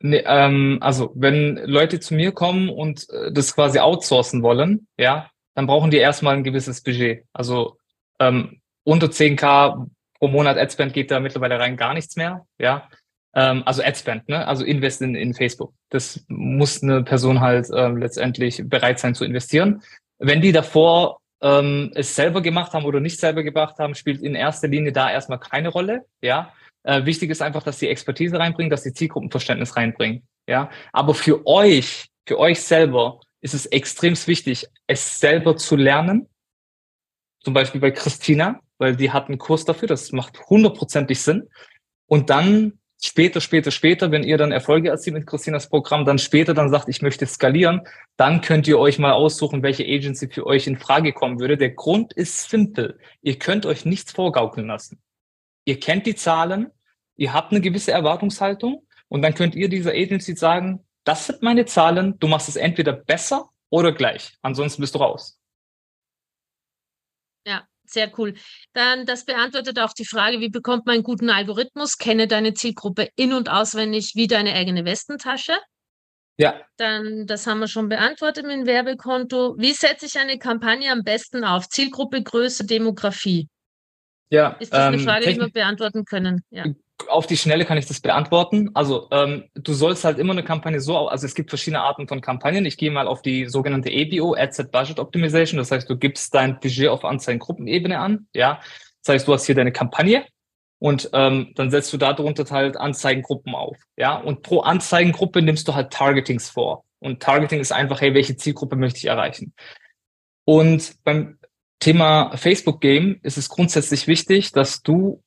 Nee, 0.00 0.24
ähm, 0.26 0.78
also 0.80 1.12
wenn 1.14 1.56
Leute 1.58 2.00
zu 2.00 2.14
mir 2.14 2.32
kommen 2.32 2.68
und 2.68 3.08
äh, 3.10 3.30
das 3.32 3.54
quasi 3.54 3.78
outsourcen 3.78 4.42
wollen, 4.42 4.88
ja, 4.98 5.30
dann 5.54 5.68
brauchen 5.68 5.92
die 5.92 5.98
erstmal 5.98 6.34
ein 6.34 6.44
gewisses 6.44 6.82
Budget. 6.82 7.24
Also 7.32 7.78
ähm, 8.18 8.60
unter 8.82 9.06
10k 9.06 9.86
pro 10.18 10.28
Monat 10.28 10.58
Adspend 10.58 10.92
geht 10.92 11.12
da 11.12 11.20
mittlerweile 11.20 11.60
rein 11.60 11.76
gar 11.76 11.94
nichts 11.94 12.16
mehr, 12.16 12.46
ja. 12.58 12.88
Ähm, 13.34 13.62
also 13.64 13.82
Adspend, 13.82 14.28
ne? 14.28 14.46
also 14.46 14.64
Invest 14.64 15.00
in, 15.02 15.14
in 15.14 15.34
Facebook. 15.34 15.72
Das 15.90 16.24
muss 16.28 16.82
eine 16.82 17.02
Person 17.02 17.40
halt 17.40 17.68
ähm, 17.74 17.96
letztendlich 17.96 18.62
bereit 18.66 18.98
sein 18.98 19.14
zu 19.14 19.24
investieren. 19.24 19.82
Wenn 20.18 20.40
die 20.40 20.52
davor 20.52 21.18
ähm, 21.40 21.90
es 21.94 22.14
selber 22.14 22.42
gemacht 22.42 22.72
haben 22.72 22.84
oder 22.84 23.00
nicht 23.00 23.18
selber 23.18 23.42
gemacht 23.42 23.78
haben, 23.78 23.94
spielt 23.94 24.22
in 24.22 24.34
erster 24.34 24.68
Linie 24.68 24.92
da 24.92 25.10
erstmal 25.10 25.40
keine 25.40 25.70
Rolle. 25.70 26.04
Ja, 26.22 26.52
äh, 26.84 27.04
wichtig 27.04 27.30
ist 27.30 27.42
einfach, 27.42 27.62
dass 27.62 27.78
die 27.78 27.88
Expertise 27.88 28.38
reinbringen, 28.38 28.70
dass 28.70 28.82
die 28.82 28.92
Zielgruppenverständnis 28.92 29.76
reinbringen. 29.76 30.26
Ja, 30.48 30.70
aber 30.92 31.14
für 31.14 31.46
euch, 31.46 32.08
für 32.26 32.38
euch 32.38 32.60
selber 32.60 33.20
ist 33.40 33.54
es 33.54 33.66
extrem 33.66 34.14
wichtig, 34.26 34.66
es 34.86 35.18
selber 35.18 35.56
zu 35.56 35.76
lernen. 35.76 36.28
Zum 37.40 37.54
Beispiel 37.54 37.80
bei 37.80 37.90
Christina, 37.90 38.60
weil 38.78 38.94
die 38.94 39.10
hat 39.10 39.28
einen 39.28 39.38
Kurs 39.38 39.64
dafür, 39.64 39.88
das 39.88 40.12
macht 40.12 40.38
hundertprozentig 40.48 41.20
Sinn. 41.20 41.48
Und 42.06 42.30
dann 42.30 42.78
später, 43.02 43.40
später, 43.40 43.70
später, 43.70 44.10
wenn 44.10 44.22
ihr 44.22 44.38
dann 44.38 44.52
Erfolge 44.52 44.88
erzielt 44.88 45.14
mit 45.14 45.26
Christinas 45.26 45.68
Programm, 45.68 46.04
dann 46.04 46.18
später 46.18 46.54
dann 46.54 46.70
sagt, 46.70 46.88
ich 46.88 47.02
möchte 47.02 47.26
skalieren, 47.26 47.82
dann 48.16 48.40
könnt 48.40 48.68
ihr 48.68 48.78
euch 48.78 48.98
mal 48.98 49.12
aussuchen, 49.12 49.62
welche 49.62 49.84
Agency 49.84 50.28
für 50.28 50.46
euch 50.46 50.66
in 50.66 50.78
Frage 50.78 51.12
kommen 51.12 51.40
würde. 51.40 51.56
Der 51.56 51.70
Grund 51.70 52.12
ist 52.12 52.48
simpel. 52.48 52.98
Ihr 53.20 53.38
könnt 53.38 53.66
euch 53.66 53.84
nichts 53.84 54.12
vorgaukeln 54.12 54.68
lassen. 54.68 55.02
Ihr 55.64 55.78
kennt 55.80 56.06
die 56.06 56.14
Zahlen, 56.14 56.70
ihr 57.16 57.32
habt 57.32 57.52
eine 57.52 57.60
gewisse 57.60 57.92
Erwartungshaltung 57.92 58.86
und 59.08 59.22
dann 59.22 59.34
könnt 59.34 59.54
ihr 59.54 59.68
dieser 59.68 59.92
Agency 59.92 60.36
sagen, 60.36 60.84
das 61.04 61.26
sind 61.26 61.42
meine 61.42 61.66
Zahlen, 61.66 62.18
du 62.18 62.28
machst 62.28 62.48
es 62.48 62.56
entweder 62.56 62.92
besser 62.92 63.50
oder 63.68 63.92
gleich. 63.92 64.36
Ansonsten 64.42 64.80
bist 64.80 64.94
du 64.94 65.00
raus. 65.00 65.38
Ja, 67.44 67.66
sehr 67.92 68.10
cool. 68.18 68.34
Dann, 68.72 69.06
das 69.06 69.24
beantwortet 69.24 69.78
auch 69.78 69.92
die 69.92 70.06
Frage, 70.06 70.40
wie 70.40 70.48
bekommt 70.48 70.86
man 70.86 70.94
einen 70.94 71.02
guten 71.02 71.30
Algorithmus? 71.30 71.98
Kenne 71.98 72.26
deine 72.26 72.54
Zielgruppe 72.54 73.08
in- 73.16 73.32
und 73.32 73.50
auswendig 73.50 74.12
wie 74.14 74.26
deine 74.26 74.54
eigene 74.54 74.84
Westentasche. 74.84 75.54
Ja. 76.38 76.60
Dann, 76.76 77.26
das 77.26 77.46
haben 77.46 77.60
wir 77.60 77.68
schon 77.68 77.88
beantwortet 77.88 78.44
mit 78.46 78.56
dem 78.56 78.66
Werbekonto. 78.66 79.54
Wie 79.58 79.72
setze 79.72 80.06
ich 80.06 80.18
eine 80.18 80.38
Kampagne 80.38 80.90
am 80.90 81.02
besten 81.02 81.44
auf? 81.44 81.68
Zielgruppe, 81.68 82.22
Größe, 82.22 82.64
Demografie. 82.64 83.48
Ja. 84.32 84.56
Ist 84.58 84.72
das 84.72 84.80
eine 84.80 84.96
ähm, 84.96 85.02
Frage, 85.04 85.26
die 85.32 85.38
wir 85.38 85.50
beantworten 85.50 86.04
können? 86.04 86.42
Ja 86.50 86.64
auf 87.08 87.26
die 87.26 87.36
Schnelle 87.36 87.64
kann 87.64 87.78
ich 87.78 87.86
das 87.86 88.00
beantworten. 88.00 88.70
Also 88.74 89.08
ähm, 89.10 89.44
du 89.54 89.72
sollst 89.72 90.04
halt 90.04 90.18
immer 90.18 90.32
eine 90.32 90.44
Kampagne 90.44 90.80
so, 90.80 91.08
also 91.08 91.26
es 91.26 91.34
gibt 91.34 91.50
verschiedene 91.50 91.82
Arten 91.82 92.08
von 92.08 92.20
Kampagnen. 92.20 92.64
Ich 92.66 92.76
gehe 92.76 92.90
mal 92.90 93.06
auf 93.06 93.22
die 93.22 93.46
sogenannte 93.46 93.90
ABO, 93.90 94.34
Ad 94.34 94.62
Budget 94.70 94.98
Optimization. 94.98 95.58
Das 95.58 95.70
heißt, 95.70 95.88
du 95.88 95.96
gibst 95.96 96.34
dein 96.34 96.60
Budget 96.60 96.88
auf 96.88 97.04
Anzeigengruppenebene 97.04 97.98
an. 97.98 98.26
Ja, 98.34 98.60
das 99.04 99.14
heißt, 99.14 99.28
du 99.28 99.32
hast 99.32 99.46
hier 99.46 99.54
deine 99.54 99.72
Kampagne 99.72 100.24
und 100.78 101.10
ähm, 101.12 101.52
dann 101.54 101.70
setzt 101.70 101.92
du 101.92 101.96
darunter 101.96 102.44
halt 102.50 102.76
Anzeigengruppen 102.76 103.54
auf. 103.54 103.78
Ja, 103.96 104.16
und 104.16 104.42
pro 104.42 104.60
Anzeigengruppe 104.60 105.42
nimmst 105.42 105.68
du 105.68 105.74
halt 105.74 105.92
Targetings 105.92 106.50
vor. 106.50 106.84
Und 106.98 107.20
Targeting 107.20 107.60
ist 107.60 107.72
einfach, 107.72 108.00
hey, 108.00 108.14
welche 108.14 108.36
Zielgruppe 108.36 108.76
möchte 108.76 108.98
ich 108.98 109.06
erreichen? 109.06 109.54
Und 110.44 111.02
beim 111.04 111.38
Thema 111.82 112.36
Facebook 112.36 112.80
Game 112.80 113.18
ist 113.24 113.36
es 113.36 113.48
grundsätzlich 113.48 114.06
wichtig, 114.06 114.52
dass 114.52 114.82
du 114.82 115.20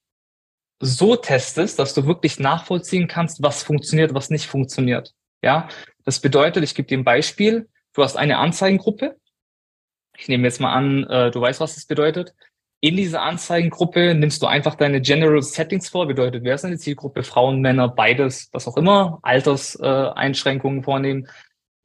so 0.79 1.17
testest, 1.17 1.79
dass 1.79 1.93
du 1.93 2.07
wirklich 2.07 2.39
nachvollziehen 2.39 3.09
kannst, 3.09 3.43
was 3.43 3.61
funktioniert, 3.61 4.13
was 4.13 4.29
nicht 4.29 4.47
funktioniert. 4.47 5.13
Ja, 5.41 5.67
das 6.05 6.21
bedeutet, 6.21 6.63
ich 6.63 6.73
gebe 6.73 6.87
dir 6.87 6.97
ein 6.97 7.03
Beispiel. 7.03 7.67
Du 7.93 8.03
hast 8.03 8.15
eine 8.15 8.37
Anzeigengruppe. 8.37 9.17
Ich 10.17 10.29
nehme 10.29 10.45
jetzt 10.45 10.61
mal 10.61 10.71
an, 10.71 11.03
äh, 11.03 11.29
du 11.29 11.41
weißt, 11.41 11.59
was 11.59 11.75
das 11.75 11.87
bedeutet. 11.87 12.33
In 12.79 12.95
dieser 12.95 13.21
Anzeigengruppe 13.21 14.15
nimmst 14.15 14.41
du 14.41 14.45
einfach 14.45 14.75
deine 14.75 15.01
General 15.01 15.41
Settings 15.41 15.89
vor. 15.89 16.07
Bedeutet, 16.07 16.45
wer 16.45 16.55
ist 16.55 16.63
deine 16.63 16.77
Zielgruppe? 16.77 17.23
Frauen, 17.23 17.59
Männer, 17.59 17.89
beides, 17.89 18.47
was 18.53 18.65
auch 18.65 18.77
immer. 18.77 19.19
Alterseinschränkungen 19.23 20.83
vornehmen. 20.83 21.27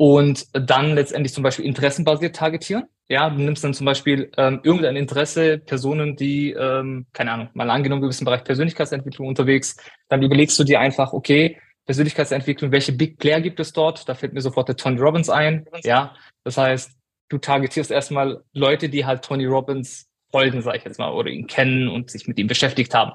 Und 0.01 0.47
dann 0.55 0.95
letztendlich 0.95 1.35
zum 1.35 1.43
Beispiel 1.43 1.67
interessenbasiert 1.67 2.35
targetieren. 2.35 2.85
Ja, 3.11 3.29
du 3.29 3.37
nimmst 3.37 3.63
dann 3.63 3.75
zum 3.75 3.85
Beispiel 3.85 4.33
ähm, 4.39 4.61
irgendein 4.63 4.97
Interesse, 4.97 5.59
Personen, 5.59 6.17
die, 6.17 6.53
ähm, 6.53 7.05
keine 7.13 7.33
Ahnung, 7.33 7.51
mal 7.53 7.69
angenommen, 7.69 8.01
du 8.01 8.09
bist 8.09 8.23
im 8.23 8.25
Bereich 8.25 8.43
Persönlichkeitsentwicklung 8.43 9.29
unterwegs, 9.29 9.77
dann 10.09 10.23
überlegst 10.23 10.59
du 10.59 10.65
dir 10.65 10.81
einfach, 10.81 11.13
okay, 11.13 11.59
Persönlichkeitsentwicklung, 11.85 12.73
welche 12.73 12.93
Big 12.93 13.19
Player 13.19 13.43
gibt 13.43 13.61
es 13.61 13.75
dort? 13.75 14.09
Da 14.09 14.15
fällt 14.15 14.33
mir 14.33 14.41
sofort 14.41 14.69
der 14.69 14.77
Tony 14.77 14.99
Robbins 14.99 15.29
ein. 15.29 15.67
Ja, 15.83 16.15
das 16.45 16.57
heißt, 16.57 16.93
du 17.29 17.37
targetierst 17.37 17.91
erstmal 17.91 18.43
Leute, 18.55 18.89
die 18.89 19.05
halt 19.05 19.23
Tony 19.23 19.45
Robbins 19.45 20.09
folgen, 20.31 20.63
sage 20.63 20.79
ich 20.79 20.85
jetzt 20.85 20.99
mal, 20.99 21.13
oder 21.13 21.29
ihn 21.29 21.47
kennen 21.47 21.89
und 21.89 22.11
sich 22.11 22.27
mit 22.27 22.39
ihm 22.39 22.47
beschäftigt 22.47 22.95
haben. 22.95 23.13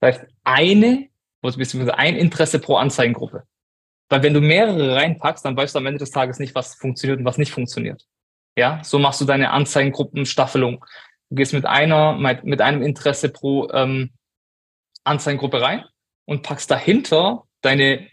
Das 0.00 0.18
heißt, 0.18 0.26
eine, 0.44 1.08
beziehungsweise 1.40 1.96
ein 1.96 2.14
Interesse 2.14 2.58
pro 2.58 2.76
Anzeigengruppe. 2.76 3.44
Weil 4.08 4.22
wenn 4.22 4.34
du 4.34 4.40
mehrere 4.40 4.94
reinpackst, 4.94 5.44
dann 5.44 5.56
weißt 5.56 5.74
du 5.74 5.78
am 5.78 5.86
Ende 5.86 5.98
des 5.98 6.10
Tages 6.10 6.38
nicht, 6.38 6.54
was 6.54 6.74
funktioniert 6.74 7.18
und 7.18 7.24
was 7.24 7.38
nicht 7.38 7.52
funktioniert. 7.52 8.04
Ja, 8.56 8.82
so 8.84 8.98
machst 8.98 9.20
du 9.20 9.24
deine 9.24 9.50
Anzeigengruppenstaffelung. 9.50 10.84
Du 11.28 11.36
gehst 11.36 11.52
mit 11.52 11.66
einer, 11.66 12.14
mit 12.42 12.60
einem 12.60 12.82
Interesse 12.82 13.28
pro 13.28 13.68
ähm, 13.70 14.12
Anzeigengruppe 15.04 15.60
rein 15.60 15.84
und 16.24 16.42
packst 16.42 16.70
dahinter 16.70 17.44
deine 17.62 18.08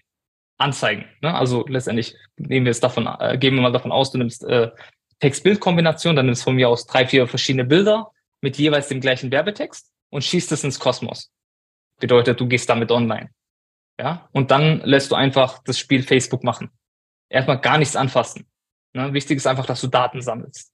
Anzeigen. 0.58 1.06
Ne? 1.22 1.34
Also 1.34 1.66
letztendlich 1.68 2.16
nehmen 2.38 2.66
wir 2.66 2.72
es 2.72 2.80
davon, 2.80 3.08
äh, 3.20 3.38
gehen 3.38 3.56
wir 3.56 3.62
mal 3.62 3.72
davon 3.72 3.92
aus, 3.92 4.12
du 4.12 4.18
nimmst 4.18 4.44
äh, 4.46 4.72
Text-Bild-Kombination, 5.20 6.16
dann 6.16 6.26
nimmst 6.26 6.44
von 6.44 6.56
mir 6.56 6.70
aus 6.70 6.86
drei, 6.86 7.08
vier 7.08 7.28
verschiedene 7.28 7.66
Bilder 7.66 8.12
mit 8.42 8.58
jeweils 8.58 8.88
dem 8.88 9.00
gleichen 9.00 9.32
Werbetext 9.32 9.92
und 10.10 10.24
schießt 10.24 10.52
es 10.52 10.64
ins 10.64 10.80
Kosmos. 10.80 11.32
Bedeutet, 12.00 12.40
du 12.40 12.48
gehst 12.48 12.70
damit 12.70 12.92
online. 12.92 13.30
Ja, 14.04 14.28
und 14.34 14.52
dann 14.52 14.82
lässt 14.82 15.12
du 15.12 15.16
einfach 15.16 15.64
das 15.64 15.80
Spiel 15.80 16.04
Facebook 16.04 16.44
machen. 16.44 16.70
Erstmal 17.30 17.62
gar 17.62 17.78
nichts 17.78 17.96
anfassen. 17.96 18.46
Ne? 18.92 19.14
Wichtig 19.14 19.38
ist 19.38 19.48
einfach, 19.48 19.66
dass 19.66 19.80
du 19.80 19.88
Daten 19.88 20.22
sammelst. 20.22 20.74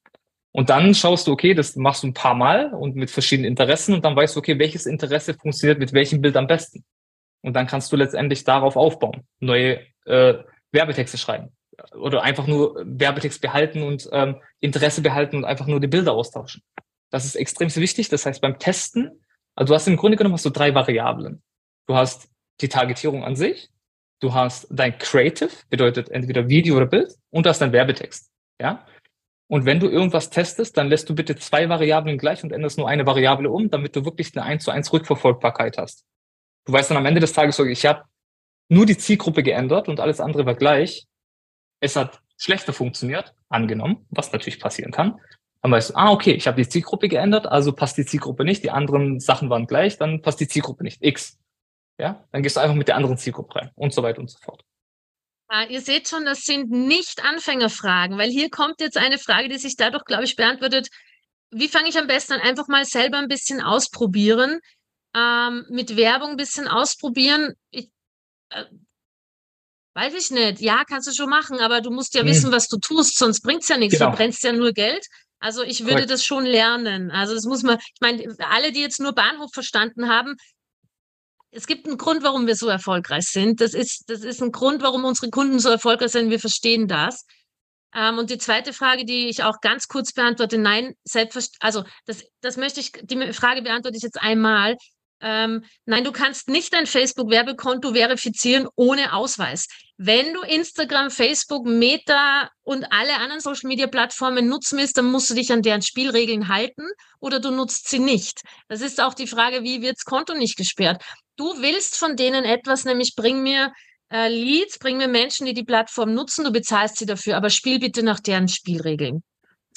Und 0.52 0.72
dann 0.72 0.96
schaust 0.96 1.28
du, 1.28 1.34
okay, 1.34 1.54
das 1.54 1.76
machst 1.76 2.02
du 2.02 2.08
ein 2.08 2.16
paar 2.16 2.34
Mal 2.34 2.74
und 2.74 2.96
mit 2.96 3.12
verschiedenen 3.12 3.48
Interessen 3.48 3.94
und 3.94 4.04
dann 4.04 4.16
weißt 4.16 4.36
du, 4.36 4.40
okay, 4.40 4.58
welches 4.58 4.88
Interesse 4.88 5.36
funktioniert 5.36 5.78
mit 5.78 5.94
welchem 5.94 6.22
Bild 6.22 6.36
am 6.38 6.48
besten. 6.48 6.84
Und 7.44 7.54
dann 7.54 7.68
kannst 7.68 7.92
du 7.92 7.98
letztendlich 7.98 8.46
darauf 8.46 8.76
aufbauen, 8.76 9.28
neue 9.40 9.82
äh, 10.06 10.34
Werbetexte 10.72 11.20
schreiben 11.20 11.56
oder 11.94 12.24
einfach 12.24 12.48
nur 12.48 12.82
Werbetext 12.84 13.42
behalten 13.42 13.84
und 13.84 14.10
ähm, 14.12 14.42
Interesse 14.60 15.04
behalten 15.04 15.38
und 15.38 15.46
einfach 15.46 15.68
nur 15.68 15.80
die 15.80 15.88
Bilder 15.88 16.14
austauschen. 16.14 16.64
Das 17.12 17.26
ist 17.26 17.36
extrem 17.36 17.74
wichtig. 17.76 18.10
Das 18.10 18.26
heißt, 18.26 18.42
beim 18.42 18.58
Testen, 18.58 19.24
also 19.54 19.72
du 19.72 19.76
hast 19.76 19.88
im 19.88 19.98
Grunde 19.98 20.18
genommen 20.18 20.34
hast 20.34 20.46
du 20.46 20.50
drei 20.50 20.74
Variablen. 20.74 21.44
Du 21.86 21.96
hast 21.96 22.28
die 22.62 22.70
Targetierung 22.70 23.24
an 23.24 23.36
sich, 23.36 23.70
du 24.20 24.34
hast 24.34 24.68
dein 24.70 24.98
Creative, 24.98 25.50
bedeutet 25.70 26.10
entweder 26.10 26.50
Video 26.50 26.76
oder 26.78 26.86
Bild, 26.86 27.16
und 27.30 27.46
du 27.46 27.50
hast 27.50 27.60
dein 27.60 27.72
Werbetext. 27.72 28.32
Ja? 28.62 28.86
Und 29.48 29.66
wenn 29.66 29.80
du 29.80 29.90
irgendwas 29.90 30.30
testest, 30.30 30.78
dann 30.78 30.90
lässt 30.90 31.10
du 31.10 31.16
bitte 31.16 31.36
zwei 31.36 31.68
Variablen 31.70 32.18
gleich 32.18 32.44
und 32.44 32.52
änderst 32.52 32.78
nur 32.78 32.88
eine 32.88 33.06
Variable 33.06 33.50
um, 33.50 33.70
damit 33.70 33.96
du 33.96 34.06
wirklich 34.06 34.36
eine 34.36 34.46
1 34.46 34.64
zu 34.64 34.72
1 34.72 34.94
Rückverfolgbarkeit 34.94 35.78
hast. 35.78 36.06
Du 36.66 36.74
weißt 36.74 36.92
dann 36.92 36.98
am 36.98 37.06
Ende 37.08 37.20
des 37.20 37.34
Tages, 37.34 37.58
ich 37.58 37.86
habe 37.88 38.04
nur 38.70 38.86
die 38.86 38.98
Zielgruppe 38.98 39.42
geändert 39.42 39.88
und 39.88 40.00
alles 40.00 40.20
andere 40.20 40.46
war 40.46 40.54
gleich. 40.54 41.08
Es 41.80 41.96
hat 41.96 42.22
schlechter 42.38 42.74
funktioniert, 42.74 43.34
angenommen, 43.50 44.06
was 44.12 44.32
natürlich 44.32 44.60
passieren 44.60 44.92
kann. 44.92 45.20
Dann 45.64 45.72
weißt 45.72 45.90
du, 45.90 45.96
ah, 45.96 46.12
okay, 46.12 46.32
ich 46.32 46.48
habe 46.48 46.62
die 46.62 46.70
Zielgruppe 46.70 47.10
geändert, 47.10 47.48
also 47.48 47.74
passt 47.74 47.98
die 47.98 48.06
Zielgruppe 48.06 48.46
nicht, 48.46 48.64
die 48.64 48.70
anderen 48.70 49.20
Sachen 49.20 49.50
waren 49.50 49.66
gleich, 49.66 49.98
dann 49.98 50.22
passt 50.22 50.40
die 50.40 50.48
Zielgruppe 50.48 50.84
nicht. 50.84 51.04
X. 51.04 51.39
Ja, 52.00 52.26
dann 52.32 52.42
gehst 52.42 52.56
du 52.56 52.62
einfach 52.62 52.76
mit 52.76 52.88
der 52.88 52.96
anderen 52.96 53.18
Zielgruppe 53.18 53.56
rein 53.56 53.72
und 53.76 53.94
so 53.94 54.02
weiter 54.02 54.20
und 54.20 54.30
so 54.30 54.38
fort. 54.40 54.64
Ah, 55.50 55.66
ihr 55.66 55.82
seht 55.82 56.08
schon, 56.08 56.26
das 56.26 56.42
sind 56.42 56.70
nicht 56.70 57.24
Anfängerfragen, 57.24 58.18
weil 58.18 58.30
hier 58.30 58.50
kommt 58.50 58.80
jetzt 58.80 58.98
eine 58.98 59.18
Frage, 59.18 59.50
die 59.50 59.58
sich 59.58 59.76
dadurch, 59.76 60.06
glaube 60.06 60.24
ich, 60.24 60.36
beantwortet. 60.36 60.90
wie 61.52 61.68
fange 61.68 61.90
ich 61.90 61.98
am 61.98 62.08
besten 62.08 62.34
an? 62.34 62.42
Einfach 62.42 62.68
mal 62.68 62.86
selber 62.86 63.18
ein 63.18 63.28
bisschen 63.28 63.60
ausprobieren, 63.60 64.60
ähm, 65.16 65.66
mit 65.70 65.98
Werbung 65.98 66.32
ein 66.32 66.38
bisschen 66.38 66.68
ausprobieren. 66.68 67.56
Ich, 67.72 67.90
äh, 68.52 68.66
weiß 69.96 70.14
ich 70.14 70.32
nicht. 70.32 70.62
Ja, 70.62 70.84
kannst 70.86 71.08
du 71.08 71.14
schon 71.14 71.30
machen, 71.30 71.60
aber 71.60 71.82
du 71.82 71.90
musst 71.90 72.14
ja 72.14 72.24
mhm. 72.24 72.28
wissen, 72.28 72.52
was 72.52 72.68
du 72.68 72.78
tust, 72.78 73.18
sonst 73.18 73.42
bringt's 73.42 73.68
ja 73.68 73.78
nichts. 73.78 73.98
Genau. 73.98 74.12
Du 74.12 74.18
brennst 74.18 74.44
ja 74.44 74.54
nur 74.54 74.72
Geld. 74.72 75.06
Also 75.40 75.64
ich 75.64 75.82
würde 75.82 75.94
Correct. 75.96 76.12
das 76.12 76.26
schon 76.26 76.46
lernen. 76.46 77.12
Also 77.12 77.34
das 77.34 77.46
muss 77.46 77.64
man, 77.64 77.80
ich 77.80 78.02
meine, 78.02 78.36
alle, 78.52 78.72
die 78.72 78.82
jetzt 78.82 79.00
nur 79.00 79.14
Bahnhof 79.14 79.52
verstanden 79.52 80.10
haben, 80.10 80.36
es 81.52 81.68
gibt 81.68 81.88
einen 81.88 81.98
Grund, 81.98 82.24
warum 82.24 82.48
wir 82.48 82.56
so 82.56 82.68
erfolgreich 82.68 83.26
sind. 83.26 83.62
Das 83.62 83.74
ist, 83.74 84.04
das 84.08 84.22
ist 84.22 84.42
ein 84.42 84.52
Grund, 84.52 84.82
warum 84.82 85.06
unsere 85.06 85.30
Kunden 85.30 85.60
so 85.60 85.70
erfolgreich 85.70 86.12
sind. 86.12 86.30
Wir 86.30 86.40
verstehen 86.40 86.88
das. 86.88 87.26
Ähm, 87.96 88.20
und 88.20 88.30
die 88.30 88.38
zweite 88.38 88.72
Frage, 88.72 89.06
die 89.06 89.30
ich 89.30 89.44
auch 89.44 89.62
ganz 89.62 89.88
kurz 89.88 90.14
beantworte, 90.14 90.58
nein, 90.58 90.94
selbstverständlich, 91.04 91.62
also 91.62 91.84
das, 92.06 92.24
das 92.42 92.58
möchte 92.58 92.80
ich, 92.80 92.92
die 93.02 93.34
Frage 93.34 93.64
beantworte 93.64 93.98
ich 93.98 94.04
jetzt 94.04 94.22
einmal. 94.22 94.78
Ähm, 95.22 95.66
nein, 95.86 96.04
du 96.04 96.12
kannst 96.12 96.48
nicht 96.48 96.72
dein 96.74 96.86
Facebook-Werbekonto 96.86 97.94
verifizieren 97.94 98.68
ohne 98.76 99.14
Ausweis. 99.14 99.68
Wenn 99.98 100.34
du 100.34 100.42
Instagram, 100.44 101.12
Facebook, 101.12 101.66
Meta 101.66 102.50
und 102.64 102.86
alle 102.92 103.16
anderen 103.16 103.42
Social-Media-Plattformen 103.42 104.48
nutzen 104.48 104.78
willst, 104.78 104.98
dann 104.98 105.12
musst 105.12 105.30
du 105.30 105.34
dich 105.34 105.52
an 105.52 105.62
deren 105.62 105.82
Spielregeln 105.82 106.48
halten 106.48 106.88
oder 107.20 107.42
du 107.42 107.52
nutzt 107.52 107.90
sie 107.90 108.00
nicht. 108.00 108.44
Das 108.70 108.80
ist 108.80 109.02
auch 109.02 109.14
die 109.14 109.28
Frage, 109.28 109.64
wie 109.64 109.82
wird 109.82 109.98
das 109.98 110.06
Konto 110.06 110.36
nicht 110.36 110.56
gesperrt? 110.56 111.04
Du 111.40 111.62
willst 111.62 111.96
von 111.96 112.18
denen 112.18 112.44
etwas, 112.44 112.84
nämlich 112.84 113.16
bring 113.16 113.42
mir 113.42 113.72
äh, 114.12 114.28
Leads, 114.28 114.78
bring 114.78 114.98
mir 114.98 115.08
Menschen, 115.08 115.46
die 115.46 115.54
die 115.54 115.64
Plattform 115.64 116.14
nutzen, 116.14 116.44
du 116.44 116.52
bezahlst 116.52 116.98
sie 116.98 117.06
dafür, 117.06 117.38
aber 117.38 117.50
spiel 117.50 117.80
bitte 117.80 118.04
nach 118.04 118.20
deren 118.20 118.50
Spielregeln. 118.50 119.24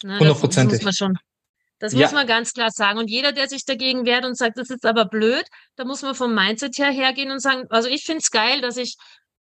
Hundertprozentig. 0.03 0.81
Das, 0.81 0.85
das 0.85 0.85
muss 0.85 0.85
man 0.85 0.93
schon 0.95 1.19
das 1.79 1.95
ja. 1.95 2.01
muss 2.01 2.13
man 2.13 2.29
ganz 2.29 2.53
klar 2.53 2.71
sagen. 2.71 3.01
Und 3.01 3.11
jeder, 3.11 3.33
der 3.33 3.49
sich 3.49 3.65
dagegen 3.65 4.07
wehrt 4.07 4.25
und 4.25 4.37
sagt, 4.37 4.57
das 4.57 4.71
ist 4.71 4.87
aber 4.87 5.05
blöd, 5.05 5.45
da 5.75 5.85
muss 5.85 6.03
man 6.03 6.15
vom 6.15 6.33
Mindset 6.33 6.79
her 6.79 6.93
hergehen 6.93 7.33
und 7.33 7.41
sagen, 7.41 7.67
also 7.71 7.89
ich 7.89 8.05
finde 8.05 8.21
es 8.21 8.31
geil, 8.31 8.61
dass 8.61 8.77
ich 8.77 8.97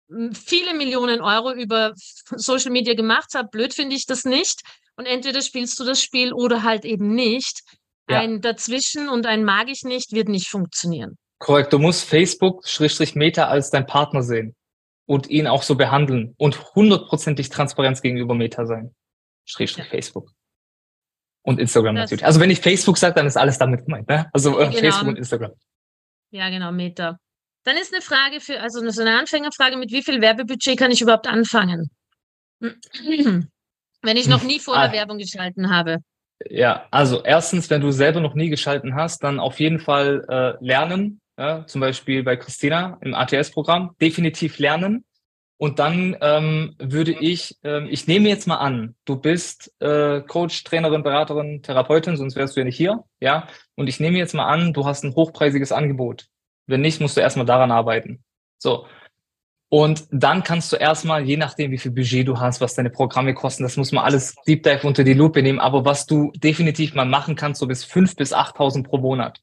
hm, 0.09 0.33
viele 0.33 0.73
Millionen 0.73 1.19
Euro 1.19 1.51
über 1.53 1.93
Social 1.95 2.71
Media 2.71 2.93
gemacht 2.93 3.33
habe. 3.35 3.49
Blöd 3.49 3.73
finde 3.73 3.97
ich 3.97 4.05
das 4.05 4.23
nicht. 4.23 4.61
Und 4.95 5.07
entweder 5.07 5.41
spielst 5.41 5.77
du 5.79 5.83
das 5.83 6.01
Spiel 6.01 6.31
oder 6.31 6.63
halt 6.63 6.85
eben 6.85 7.13
nicht. 7.13 7.63
Ja. 8.09 8.19
Ein 8.19 8.39
Dazwischen 8.39 9.09
und 9.09 9.25
ein 9.25 9.43
mag 9.43 9.69
ich 9.69 9.83
nicht 9.83 10.13
wird 10.13 10.29
nicht 10.29 10.47
funktionieren. 10.47 11.17
Korrekt. 11.41 11.73
Du 11.73 11.79
musst 11.79 12.07
Facebook, 12.07 12.67
Schrägstrich 12.67 13.15
Meta 13.15 13.47
als 13.47 13.71
dein 13.71 13.87
Partner 13.87 14.21
sehen 14.21 14.55
und 15.07 15.27
ihn 15.29 15.47
auch 15.47 15.63
so 15.63 15.75
behandeln 15.75 16.35
und 16.37 16.75
hundertprozentig 16.75 17.49
Transparenz 17.49 18.01
gegenüber 18.01 18.35
Meta 18.35 18.65
sein. 18.65 18.93
Schrägstrich 19.45 19.85
ja. 19.85 19.89
Facebook. 19.89 20.31
Und 21.41 21.59
Instagram 21.59 21.95
das 21.95 22.03
natürlich. 22.03 22.25
Also 22.25 22.39
wenn 22.39 22.51
ich 22.51 22.61
Facebook 22.61 22.97
sage, 22.99 23.15
dann 23.15 23.25
ist 23.25 23.37
alles 23.37 23.57
damit 23.57 23.85
gemeint. 23.85 24.07
Ne? 24.07 24.29
Also 24.31 24.59
äh, 24.59 24.69
genau. 24.69 24.79
Facebook 24.79 25.07
und 25.07 25.17
Instagram. 25.17 25.51
Ja, 26.29 26.49
genau, 26.49 26.71
Meta. 26.71 27.17
Dann 27.63 27.75
ist 27.75 27.91
eine 27.91 28.03
Frage 28.03 28.39
für, 28.39 28.61
also 28.61 28.87
so 28.91 29.01
eine 29.01 29.17
Anfängerfrage, 29.17 29.77
mit 29.77 29.91
wie 29.91 30.03
viel 30.03 30.21
Werbebudget 30.21 30.77
kann 30.77 30.91
ich 30.91 31.01
überhaupt 31.01 31.27
anfangen? 31.27 31.89
Wenn 32.59 34.17
ich 34.17 34.27
noch 34.27 34.43
nie 34.43 34.59
vorher 34.59 34.89
ah. 34.89 34.93
Werbung 34.93 35.17
geschalten 35.17 35.75
habe. 35.75 35.97
Ja, 36.49 36.87
also 36.91 37.23
erstens, 37.23 37.69
wenn 37.69 37.81
du 37.81 37.91
selber 37.91 38.19
noch 38.19 38.33
nie 38.33 38.49
geschalten 38.49 38.95
hast, 38.95 39.23
dann 39.23 39.39
auf 39.39 39.59
jeden 39.59 39.79
Fall 39.79 40.25
äh, 40.27 40.65
lernen. 40.65 41.20
Ja, 41.41 41.65
zum 41.65 41.81
Beispiel 41.81 42.21
bei 42.21 42.35
Christina 42.35 42.99
im 43.01 43.15
ATS-Programm. 43.15 43.95
Definitiv 43.99 44.59
lernen. 44.59 45.05
Und 45.57 45.79
dann 45.79 46.15
ähm, 46.21 46.75
würde 46.77 47.13
ich, 47.13 47.57
ähm, 47.63 47.87
ich 47.89 48.05
nehme 48.05 48.29
jetzt 48.29 48.47
mal 48.47 48.57
an, 48.57 48.93
du 49.05 49.15
bist 49.15 49.73
äh, 49.79 50.21
Coach, 50.21 50.63
Trainerin, 50.63 51.01
Beraterin, 51.01 51.63
Therapeutin, 51.63 52.15
sonst 52.15 52.35
wärst 52.35 52.55
du 52.55 52.59
ja 52.59 52.65
nicht 52.65 52.77
hier, 52.77 53.05
ja. 53.19 53.47
Und 53.73 53.87
ich 53.87 53.99
nehme 53.99 54.19
jetzt 54.19 54.35
mal 54.35 54.45
an, 54.45 54.71
du 54.71 54.85
hast 54.85 55.03
ein 55.03 55.15
hochpreisiges 55.15 55.71
Angebot. 55.71 56.27
Wenn 56.67 56.81
nicht, 56.81 57.01
musst 57.01 57.17
du 57.17 57.21
erstmal 57.21 57.47
daran 57.47 57.71
arbeiten. 57.71 58.23
So. 58.59 58.85
Und 59.69 60.05
dann 60.11 60.43
kannst 60.43 60.71
du 60.71 60.75
erstmal, 60.75 61.23
je 61.23 61.37
nachdem, 61.37 61.71
wie 61.71 61.79
viel 61.79 61.91
Budget 61.91 62.27
du 62.27 62.39
hast, 62.39 62.61
was 62.61 62.75
deine 62.75 62.91
Programme 62.91 63.33
kosten, 63.33 63.63
das 63.63 63.77
muss 63.77 63.91
man 63.91 64.03
alles 64.03 64.35
Deep 64.45 64.61
Dive 64.61 64.85
unter 64.85 65.03
die 65.03 65.15
Lupe 65.15 65.41
nehmen. 65.41 65.59
Aber 65.59 65.85
was 65.85 66.05
du 66.05 66.31
definitiv 66.35 66.93
mal 66.93 67.05
machen 67.05 67.35
kannst, 67.35 67.61
so 67.61 67.65
bis 67.65 67.83
fünf 67.83 68.15
bis 68.15 68.31
8.000 68.31 68.83
pro 68.83 68.99
Monat 68.99 69.41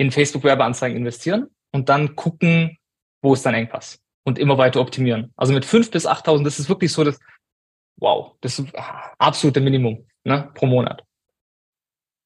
in 0.00 0.10
Facebook-Werbeanzeigen 0.10 0.96
investieren 0.96 1.48
und 1.72 1.90
dann 1.90 2.16
gucken, 2.16 2.78
wo 3.20 3.34
ist 3.34 3.44
dein 3.44 3.52
Engpass 3.52 4.00
und 4.24 4.38
immer 4.38 4.56
weiter 4.56 4.80
optimieren. 4.80 5.30
Also 5.36 5.52
mit 5.52 5.66
5.000 5.66 5.90
bis 5.90 6.06
8.000, 6.06 6.42
das 6.42 6.58
ist 6.58 6.70
wirklich 6.70 6.90
so 6.90 7.04
das, 7.04 7.18
wow, 7.96 8.32
das 8.40 8.64
absolute 9.18 9.60
Minimum 9.60 10.06
ne, 10.24 10.50
pro 10.54 10.64
Monat. 10.64 11.02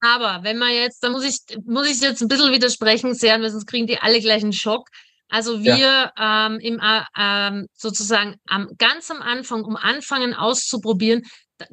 Aber 0.01 0.45
wenn 0.45 0.57
man 0.57 0.73
jetzt, 0.73 1.03
da 1.03 1.11
muss 1.11 1.25
ich, 1.25 1.41
muss 1.67 1.91
ich 1.91 2.01
jetzt 2.01 2.23
ein 2.23 2.29
bisschen 2.29 2.53
widersprechen, 2.53 3.13
sehr, 3.13 3.41
weil 3.41 3.51
sonst 3.51 3.67
kriegen 3.67 3.89
die 3.89 3.99
alle 3.99 4.21
gleich 4.21 4.45
einen 4.45 4.53
Schock. 4.53 4.89
Also 5.29 5.65
wir 5.65 5.79
ja. 5.79 6.47
ähm, 6.47 6.61
im, 6.61 6.79
äh, 6.79 7.03
ähm, 7.19 7.67
sozusagen 7.75 8.37
am, 8.47 8.71
ganz 8.79 9.11
am 9.11 9.21
Anfang, 9.21 9.65
um 9.65 9.75
anfangen 9.75 10.33
auszuprobieren, 10.33 11.23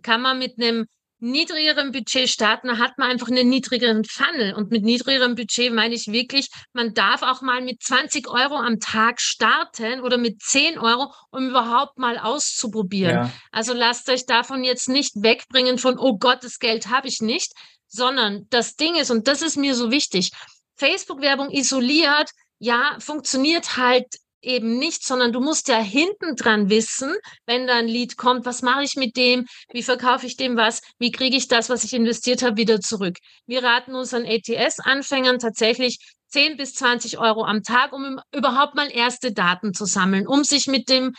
kann 0.02 0.22
man 0.22 0.40
mit 0.40 0.58
einem 0.58 0.88
niedrigeren 1.22 1.92
Budget 1.92 2.30
starten, 2.30 2.68
da 2.68 2.78
hat 2.78 2.98
man 2.98 3.12
einfach 3.12 3.28
einen 3.28 3.48
niedrigeren 3.48 4.04
Funnel. 4.04 4.54
Und 4.54 4.72
mit 4.72 4.84
niedrigerem 4.84 5.36
Budget 5.36 5.72
meine 5.74 5.94
ich 5.94 6.08
wirklich, 6.08 6.50
man 6.74 6.94
darf 6.94 7.22
auch 7.22 7.42
mal 7.42 7.62
mit 7.62 7.82
20 7.82 8.28
Euro 8.28 8.56
am 8.56 8.80
Tag 8.80 9.22
starten 9.22 10.02
oder 10.02 10.18
mit 10.18 10.42
10 10.42 10.80
Euro, 10.80 11.14
um 11.30 11.50
überhaupt 11.50 11.98
mal 11.98 12.18
auszuprobieren. 12.18 13.16
Ja. 13.16 13.32
Also 13.52 13.74
lasst 13.74 14.10
euch 14.10 14.26
davon 14.26 14.64
jetzt 14.64 14.90
nicht 14.90 15.14
wegbringen 15.16 15.78
von, 15.78 15.98
oh 15.98 16.18
Gott, 16.18 16.44
das 16.44 16.60
Geld 16.60 16.88
habe 16.88 17.08
ich 17.08 17.22
nicht, 17.22 17.54
sondern 17.88 18.48
das 18.50 18.76
Ding 18.76 18.96
ist, 18.96 19.12
und 19.12 19.28
das 19.28 19.42
ist 19.42 19.58
mir 19.58 19.76
so 19.76 19.92
wichtig, 19.92 20.32
Facebook-Werbung 20.76 21.52
isoliert, 21.52 22.32
ja, 22.58 22.96
funktioniert 23.00 23.78
halt 23.78 24.06
eben 24.42 24.78
nicht, 24.78 25.06
sondern 25.06 25.32
du 25.32 25.40
musst 25.40 25.68
ja 25.68 25.80
hinten 25.80 26.36
dran 26.36 26.70
wissen, 26.70 27.14
wenn 27.46 27.68
da 27.68 27.76
ein 27.76 27.88
Lied 27.88 28.18
kommt, 28.18 28.46
was 28.46 28.62
mache 28.62 28.84
ich 28.84 28.96
mit 28.96 29.16
dem, 29.16 29.46
wie 29.72 29.84
verkaufe 29.84 30.26
ich 30.26 30.38
dem 30.38 30.58
was, 30.58 30.82
wie 31.00 31.12
kriege 31.12 31.38
ich 31.38 31.48
das, 31.48 31.70
was 31.70 31.84
ich 31.84 31.94
investiert 31.94 32.42
habe, 32.42 32.58
wieder 32.58 32.80
zurück. 32.80 33.18
Wir 33.46 33.64
raten 33.64 33.96
unseren 33.96 34.26
ATS-Anfängern 34.26 35.40
tatsächlich 35.40 36.00
10 36.30 36.58
bis 36.58 36.74
20 36.76 37.20
Euro 37.20 37.44
am 37.44 37.62
Tag, 37.64 37.94
um 37.94 38.20
überhaupt 38.34 38.76
mal 38.76 38.90
erste 38.92 39.34
Daten 39.34 39.74
zu 39.74 39.86
sammeln, 39.86 40.28
um 40.28 40.44
sich 40.44 40.68
mit 40.68 40.90
dem 40.90 41.14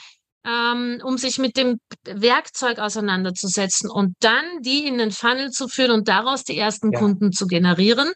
ähm, 0.44 1.00
um 1.04 1.18
sich 1.18 1.38
mit 1.38 1.56
dem 1.56 1.78
Werkzeug 2.04 2.78
auseinanderzusetzen 2.78 3.88
und 3.88 4.16
dann 4.20 4.44
die 4.60 4.86
in 4.86 4.98
den 4.98 5.12
Funnel 5.12 5.50
zu 5.50 5.68
führen 5.68 5.92
und 5.92 6.08
daraus 6.08 6.42
die 6.42 6.58
ersten 6.58 6.92
ja. 6.92 6.98
Kunden 6.98 7.32
zu 7.32 7.46
generieren. 7.46 8.12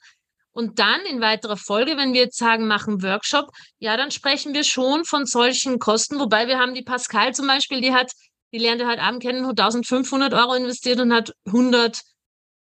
Und 0.57 0.79
dann 0.79 1.03
in 1.03 1.21
weiterer 1.21 1.59
Folge, 1.59 1.99
wenn 1.99 2.14
wir 2.14 2.23
jetzt 2.23 2.38
sagen, 2.38 2.66
machen 2.66 3.03
Workshop, 3.03 3.51
ja, 3.79 3.99
dann 3.99 4.11
sprechen 4.11 4.55
wir 4.55 4.64
schon 4.64 5.05
von 5.05 5.27
solchen 5.27 5.79
Kosten. 5.79 6.19
Wobei 6.19 6.49
wir 6.49 6.59
haben 6.59 6.73
die 6.73 6.83
Pascal 6.83 7.35
zum 7.35 7.47
Beispiel, 7.47 7.83
die 7.83 7.92
hat, 7.92 8.11
die 8.55 8.59
lernte 8.59 8.87
halt 8.87 8.99
Abend 8.99 9.21
kennen, 9.23 9.45
1500 9.45 10.33
Euro 10.33 10.55
investiert 10.55 10.99
und 10.99 11.12
hat 11.12 11.35
100, 11.45 12.01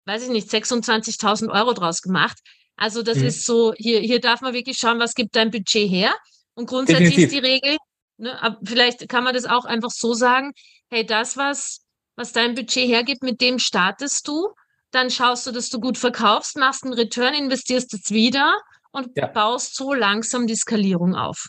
weiß 0.07 0.25
ich 0.25 0.31
nicht, 0.31 0.49
26.000 0.49 1.53
Euro 1.53 1.73
draus 1.73 2.03
gemacht. 2.03 2.37
Also 2.75 3.05
das 3.05 3.19
mhm. 3.19 3.27
ist 3.27 3.47
so, 3.47 3.73
hier, 3.77 4.01
hier 4.01 4.21
darf 4.21 4.41
man 4.41 4.55
wirklich 4.55 4.77
schauen, 4.77 4.99
was 4.99 5.15
gibt 5.15 5.37
dein 5.37 5.53
Budget 5.53 5.89
her? 5.89 6.13
Und 6.55 6.67
grundsätzlich 6.67 7.11
Definitiv. 7.11 7.33
ist 7.33 7.45
die 7.45 7.49
Regel, 7.49 7.77
ne, 8.17 8.43
aber 8.43 8.59
vielleicht 8.65 9.09
kann 9.09 9.23
man 9.23 9.35
das 9.35 9.45
auch 9.45 9.67
einfach 9.67 9.93
so 9.93 10.15
sagen, 10.15 10.51
hey, 10.91 11.07
das, 11.07 11.37
was, 11.37 11.85
was 12.17 12.33
dein 12.33 12.57
Budget 12.57 12.89
hergibt, 12.89 13.23
mit 13.23 13.41
dem 13.41 13.61
startest 13.61 14.27
du 14.27 14.49
dann 14.95 15.11
schaust 15.11 15.47
du, 15.47 15.53
dass 15.53 15.71
du 15.71 15.81
gut 15.81 15.99
verkaufst, 15.99 16.57
machst 16.57 16.85
einen 16.85 16.95
Return, 16.95 17.35
investierst 17.35 17.93
es 17.95 18.11
wieder 18.11 18.57
und 18.93 19.09
ja. 19.17 19.27
baust 19.27 19.75
so 19.77 19.93
langsam 19.93 20.47
die 20.47 20.55
Skalierung 20.55 21.15
auf. 21.15 21.49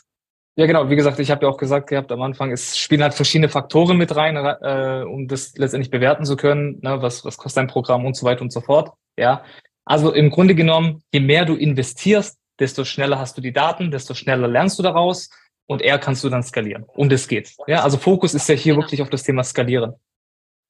Ja, 0.58 0.64
genau. 0.64 0.88
Wie 0.88 0.96
gesagt, 0.96 1.18
ich 1.18 1.30
habe 1.30 1.44
ja 1.44 1.52
auch 1.52 1.58
gesagt 1.58 1.88
gehabt 1.88 2.10
am 2.10 2.22
Anfang, 2.22 2.50
es 2.50 2.78
spielen 2.78 3.02
halt 3.02 3.12
verschiedene 3.12 3.50
Faktoren 3.50 3.98
mit 3.98 4.16
rein, 4.16 4.36
äh, 4.36 5.04
um 5.04 5.28
das 5.28 5.56
letztendlich 5.58 5.90
bewerten 5.90 6.24
zu 6.24 6.36
können. 6.36 6.78
Ne? 6.80 7.02
Was, 7.02 7.26
was 7.26 7.36
kostet 7.36 7.62
ein 7.62 7.66
Programm 7.66 8.06
und 8.06 8.16
so 8.16 8.24
weiter 8.24 8.40
und 8.40 8.52
so 8.52 8.62
fort. 8.62 8.92
Ja. 9.18 9.44
Also 9.84 10.12
im 10.12 10.30
Grunde 10.30 10.54
genommen, 10.54 11.02
je 11.12 11.20
mehr 11.20 11.44
du 11.44 11.56
investierst, 11.56 12.38
desto 12.58 12.84
schneller 12.84 13.18
hast 13.18 13.36
du 13.36 13.42
die 13.42 13.52
Daten, 13.52 13.90
desto 13.90 14.14
schneller 14.14 14.48
lernst 14.48 14.78
du 14.78 14.82
daraus 14.82 15.28
und 15.66 15.82
eher 15.82 15.98
kannst 15.98 16.24
du 16.24 16.30
dann 16.30 16.42
skalieren. 16.42 16.84
Und 16.94 17.12
es 17.12 17.28
geht. 17.28 17.54
Ja, 17.66 17.82
also 17.82 17.98
Fokus 17.98 18.32
ist 18.32 18.48
ja 18.48 18.54
hier 18.54 18.74
genau. 18.74 18.86
wirklich 18.86 19.02
auf 19.02 19.10
das 19.10 19.22
Thema 19.24 19.44
Skalieren. 19.44 19.92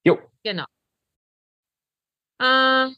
Jo. 0.05 0.19
Genau. 0.43 0.65
Äh, 2.39 2.89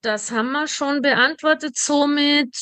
das 0.00 0.30
haben 0.30 0.52
wir 0.52 0.66
schon 0.66 1.02
beantwortet. 1.02 1.76
Somit, 1.76 2.56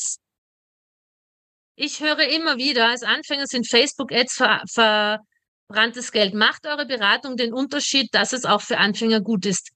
ich 1.77 2.01
höre 2.01 2.29
immer 2.29 2.57
wieder, 2.59 2.89
als 2.89 3.03
Anfänger 3.03 3.47
sind 3.47 3.69
Facebook-Ads 3.69 4.35
ver 4.35 4.63
verbranntes 4.67 6.13
Geld. 6.13 6.35
Macht 6.35 6.67
eure 6.67 6.87
Beratung 6.87 7.37
den 7.37 7.53
Unterschied, 7.55 8.09
dass 8.13 8.33
es 8.33 8.45
auch 8.45 8.61
für 8.61 8.79
Anfänger 8.79 9.21
gut 9.21 9.47
ist? 9.47 9.71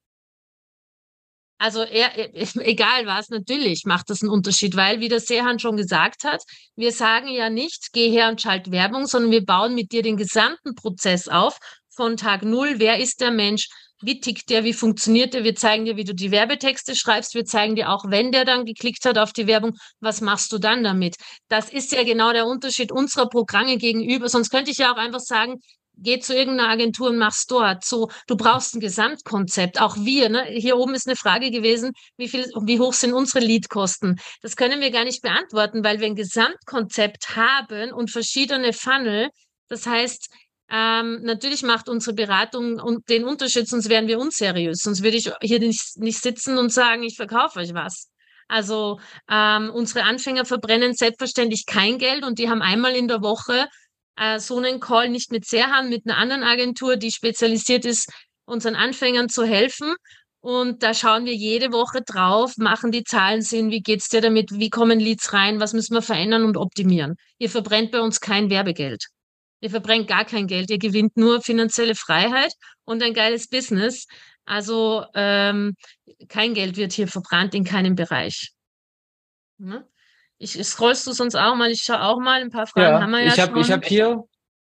Also 1.59 1.83
er, 1.83 2.35
egal 2.66 3.07
was, 3.07 3.30
natürlich 3.30 3.85
macht 3.87 4.11
das 4.11 4.22
einen 4.22 4.30
Unterschied, 4.30 4.76
weil, 4.76 5.00
wie 5.00 5.09
der 5.09 5.20
Sehan 5.20 5.59
schon 5.59 5.76
gesagt 5.76 6.24
hat, 6.24 6.42
wir 6.76 6.92
sagen 6.92 7.28
ja 7.28 7.48
nicht, 7.48 7.92
geh 7.92 8.11
her 8.11 8.28
und 8.28 8.42
schalt 8.42 8.70
Werbung, 8.70 9.07
sondern 9.07 9.30
wir 9.30 9.44
bauen 9.44 9.74
mit 9.74 9.92
dir 9.92 10.02
den 10.02 10.16
gesamten 10.16 10.74
Prozess 10.74 11.28
auf, 11.28 11.59
von 11.88 12.16
Tag 12.16 12.42
Null. 12.42 12.74
Wer 12.78 12.98
ist 12.98 13.20
der 13.20 13.30
Mensch? 13.30 13.68
Wie 14.00 14.20
tickt 14.20 14.50
der? 14.50 14.64
Wie 14.64 14.72
funktioniert 14.72 15.35
der? 15.35 15.44
Wir 15.44 15.54
zeigen 15.54 15.85
dir, 15.85 15.96
wie 15.96 16.04
du 16.04 16.14
die 16.14 16.30
Werbetexte 16.30 16.96
schreibst. 16.96 17.35
Wir 17.35 17.44
zeigen 17.44 17.76
dir 17.76 17.90
auch, 17.90 18.04
wenn 18.09 18.33
der 18.33 18.44
dann 18.44 18.64
geklickt 18.64 19.04
hat 19.04 19.18
auf 19.18 19.33
die 19.33 19.46
Werbung, 19.46 19.76
was 20.00 20.20
machst 20.20 20.52
du 20.52 20.59
dann 20.59 20.85
damit? 20.85 21.16
Das 21.48 21.70
ist 21.70 21.92
ja 21.92 22.02
genau 22.02 22.33
der 22.33 22.46
Unterschied 22.46 22.92
unserer 22.92 23.28
Programme 23.28 23.78
gegenüber. 23.78 24.28
Sonst 24.28 24.50
könnte 24.50 24.70
ich 24.70 24.78
ja 24.78 24.92
auch 24.92 24.98
einfach 24.98 25.20
sagen, 25.20 25.61
geh 25.96 26.18
zu 26.18 26.35
irgendeiner 26.35 26.70
Agentur 26.70 27.11
und 27.11 27.18
mach's 27.18 27.46
dort. 27.46 27.85
So, 27.85 28.11
du 28.26 28.37
brauchst 28.37 28.74
ein 28.74 28.80
Gesamtkonzept. 28.80 29.80
Auch 29.80 29.96
wir, 29.96 30.28
ne? 30.28 30.44
Hier 30.44 30.76
oben 30.76 30.94
ist 30.94 31.07
eine 31.07 31.16
Frage 31.16 31.50
gewesen, 31.50 31.92
wie 32.16 32.28
viel, 32.28 32.44
wie 32.62 32.80
hoch 32.80 32.92
sind 32.92 33.12
unsere 33.12 33.44
Leadkosten? 33.44 34.20
Das 34.42 34.57
können 34.57 34.80
wir 34.80 34.90
gar 34.90 35.04
nicht 35.04 35.22
beantworten, 35.22 35.85
weil 35.85 36.00
wir 36.00 36.07
ein 36.07 36.16
Gesamtkonzept 36.16 37.37
haben 37.37 37.92
und 37.92 38.11
verschiedene 38.11 38.72
Funnel. 38.72 39.30
Das 39.68 39.87
heißt, 39.87 40.28
ähm, 40.70 41.20
natürlich 41.22 41.62
macht 41.62 41.88
unsere 41.88 42.14
Beratung 42.14 42.81
und 42.81 43.09
den 43.09 43.24
Unterschied, 43.24 43.68
sonst 43.68 43.88
wären 43.88 44.09
wir 44.09 44.18
unseriös. 44.18 44.79
Sonst 44.79 45.03
würde 45.03 45.16
ich 45.16 45.31
hier 45.42 45.59
nicht, 45.59 45.96
nicht 45.96 46.20
sitzen 46.22 46.59
und 46.59 46.72
sagen, 46.72 47.03
ich 47.03 47.16
verkaufe 47.16 47.61
euch 47.61 47.74
was. 47.74 48.11
Also 48.48 49.00
ähm, 49.31 49.70
unsere 49.72 50.05
Anfänger 50.05 50.44
verbrennen 50.44 50.94
selbstverständlich 50.94 51.66
kein 51.66 51.98
Geld 51.98 52.24
und 52.24 52.38
die 52.38 52.48
haben 52.48 52.62
einmal 52.62 52.94
in 52.94 53.09
der 53.09 53.22
Woche 53.22 53.68
äh, 54.16 54.38
so 54.38 54.59
einen 54.59 54.81
Call 54.81 55.09
nicht 55.09 55.33
mit 55.33 55.44
Serhan, 55.46 55.88
mit 55.88 56.07
einer 56.07 56.18
anderen 56.18 56.42
Agentur, 56.42 56.96
die 56.96 57.11
spezialisiert 57.11 57.85
ist, 57.85 58.11
unseren 58.44 58.74
Anfängern 58.74 59.29
zu 59.29 59.44
helfen. 59.44 59.94
Und 60.40 60.83
da 60.83 60.92
schauen 60.92 61.24
wir 61.24 61.35
jede 61.35 61.72
Woche 61.72 62.03
drauf, 62.03 62.59
machen 62.59 62.92
die 62.92 63.03
Zahlen 63.05 63.40
Sinn, 63.40 63.70
wie 63.70 63.81
geht's 63.81 64.11
dir 64.11 64.20
damit, 64.20 64.50
wie 64.53 64.68
kommen 64.68 65.00
Leads 65.00 65.33
rein, 65.33 65.59
was 65.59 65.72
müssen 65.72 65.94
wir 65.94 66.03
verändern 66.03 66.44
und 66.44 66.59
optimieren. 66.59 67.16
Ihr 67.38 67.48
verbrennt 67.48 67.92
bei 67.92 68.00
uns 68.00 68.20
kein 68.20 68.50
Werbegeld. 68.50 69.07
Ihr 69.64 69.70
verbrennt 69.70 70.09
gar 70.09 70.27
kein 70.27 70.46
Geld, 70.46 70.68
ihr 70.68 70.79
gewinnt 70.79 71.16
nur 71.16 71.40
finanzielle 71.40 71.94
Freiheit 71.94 72.53
und 72.85 73.03
ein 73.03 73.14
geiles 73.14 73.48
Business. 73.48 74.07
Also 74.44 75.07
ähm, 75.14 75.74
kein 76.29 76.53
Geld 76.53 76.77
wird 76.77 76.92
hier 76.92 77.09
verbrannt 77.09 77.55
in 77.55 77.64
keinem 77.64 77.94
Bereich. 77.94 78.53
Ne? 79.57 79.88
Ich 80.37 80.62
scrollst 80.62 81.07
du 81.07 81.12
sonst 81.12 81.35
auch 81.35 81.55
mal, 81.57 81.70
ich 81.70 81.81
schaue 81.81 82.03
auch 82.03 82.20
mal, 82.20 82.42
ein 82.42 82.50
paar 82.50 82.66
Fragen 82.66 82.96
ja, 82.96 83.00
haben 83.00 83.11
wir 83.12 83.20
ja 83.22 83.33
ich 83.33 83.40
hab, 83.40 83.53
schon. 83.53 83.61
Ich 83.62 83.72
habe 83.72 83.87
hier 83.87 84.24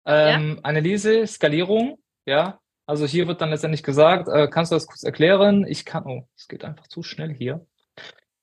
ähm, 0.07 0.55
ja? 0.55 0.63
Analyse, 0.63 1.27
Skalierung, 1.27 1.99
ja. 2.25 2.59
Also 2.87 3.05
hier 3.05 3.27
wird 3.27 3.41
dann 3.41 3.51
letztendlich 3.51 3.83
gesagt, 3.83 4.27
äh, 4.27 4.47
kannst 4.47 4.71
du 4.71 4.75
das 4.75 4.87
kurz 4.87 5.03
erklären? 5.03 5.67
Ich 5.67 5.85
kann, 5.85 6.03
oh, 6.07 6.27
es 6.35 6.47
geht 6.47 6.65
einfach 6.65 6.87
zu 6.87 7.03
schnell 7.03 7.31
hier. 7.31 7.63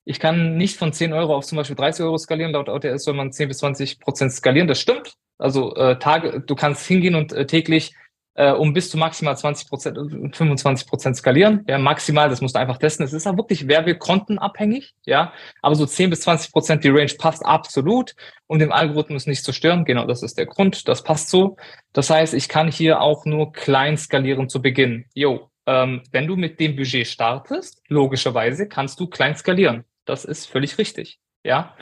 Ich 0.04 0.20
kann 0.20 0.56
nicht 0.56 0.76
von 0.76 0.92
10 0.92 1.12
Euro 1.12 1.34
auf 1.34 1.44
zum 1.44 1.56
Beispiel 1.56 1.74
30 1.74 2.04
Euro 2.04 2.18
skalieren. 2.18 2.52
Laut 2.52 2.68
OTS 2.68 3.02
soll 3.02 3.14
man 3.14 3.32
10 3.32 3.48
bis 3.48 3.58
20 3.58 3.98
Prozent 3.98 4.30
skalieren. 4.30 4.68
Das 4.68 4.80
stimmt. 4.80 5.16
Also 5.38 5.74
äh, 5.76 5.98
Tage, 5.98 6.40
du 6.40 6.54
kannst 6.54 6.86
hingehen 6.86 7.14
und 7.14 7.32
äh, 7.32 7.46
täglich 7.46 7.94
äh, 8.36 8.52
um 8.52 8.72
bis 8.72 8.90
zu 8.90 8.98
maximal 8.98 9.36
20 9.36 9.68
Prozent, 9.68 9.98
25 10.36 10.86
Prozent 10.86 11.16
skalieren. 11.16 11.64
Ja, 11.66 11.78
maximal, 11.78 12.28
das 12.28 12.40
musst 12.40 12.54
du 12.54 12.60
einfach 12.60 12.78
testen. 12.78 13.04
Es 13.04 13.12
ist 13.12 13.26
ja 13.26 13.36
wirklich 13.36 13.66
werbekontenabhängig, 13.66 14.94
ja. 15.04 15.32
Aber 15.62 15.74
so 15.74 15.86
10 15.86 16.10
bis 16.10 16.20
20 16.20 16.52
Prozent, 16.52 16.84
die 16.84 16.90
Range 16.90 17.12
passt 17.18 17.44
absolut, 17.44 18.14
um 18.46 18.58
den 18.58 18.72
Algorithmus 18.72 19.26
nicht 19.26 19.42
zu 19.42 19.52
stören. 19.52 19.84
Genau, 19.84 20.06
das 20.06 20.22
ist 20.22 20.38
der 20.38 20.46
Grund. 20.46 20.86
Das 20.86 21.02
passt 21.02 21.30
so. 21.30 21.56
Das 21.92 22.10
heißt, 22.10 22.34
ich 22.34 22.48
kann 22.48 22.70
hier 22.70 23.00
auch 23.00 23.24
nur 23.24 23.52
klein 23.52 23.96
skalieren 23.96 24.48
zu 24.48 24.60
Beginn. 24.60 25.06
Jo, 25.14 25.50
ähm, 25.66 26.02
wenn 26.12 26.26
du 26.26 26.36
mit 26.36 26.60
dem 26.60 26.76
Budget 26.76 27.06
startest, 27.06 27.82
logischerweise 27.88 28.68
kannst 28.68 29.00
du 29.00 29.06
klein 29.06 29.34
skalieren. 29.34 29.84
Das 30.04 30.24
ist 30.24 30.46
völlig 30.46 30.78
richtig. 30.78 31.18
Ja, 31.42 31.74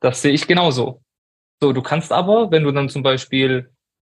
das 0.00 0.22
sehe 0.22 0.32
ich 0.32 0.46
genauso. 0.46 1.00
So, 1.60 1.72
du 1.72 1.82
kannst 1.82 2.12
aber, 2.12 2.50
wenn 2.50 2.64
du 2.64 2.72
dann 2.72 2.88
zum 2.88 3.02
Beispiel 3.02 3.70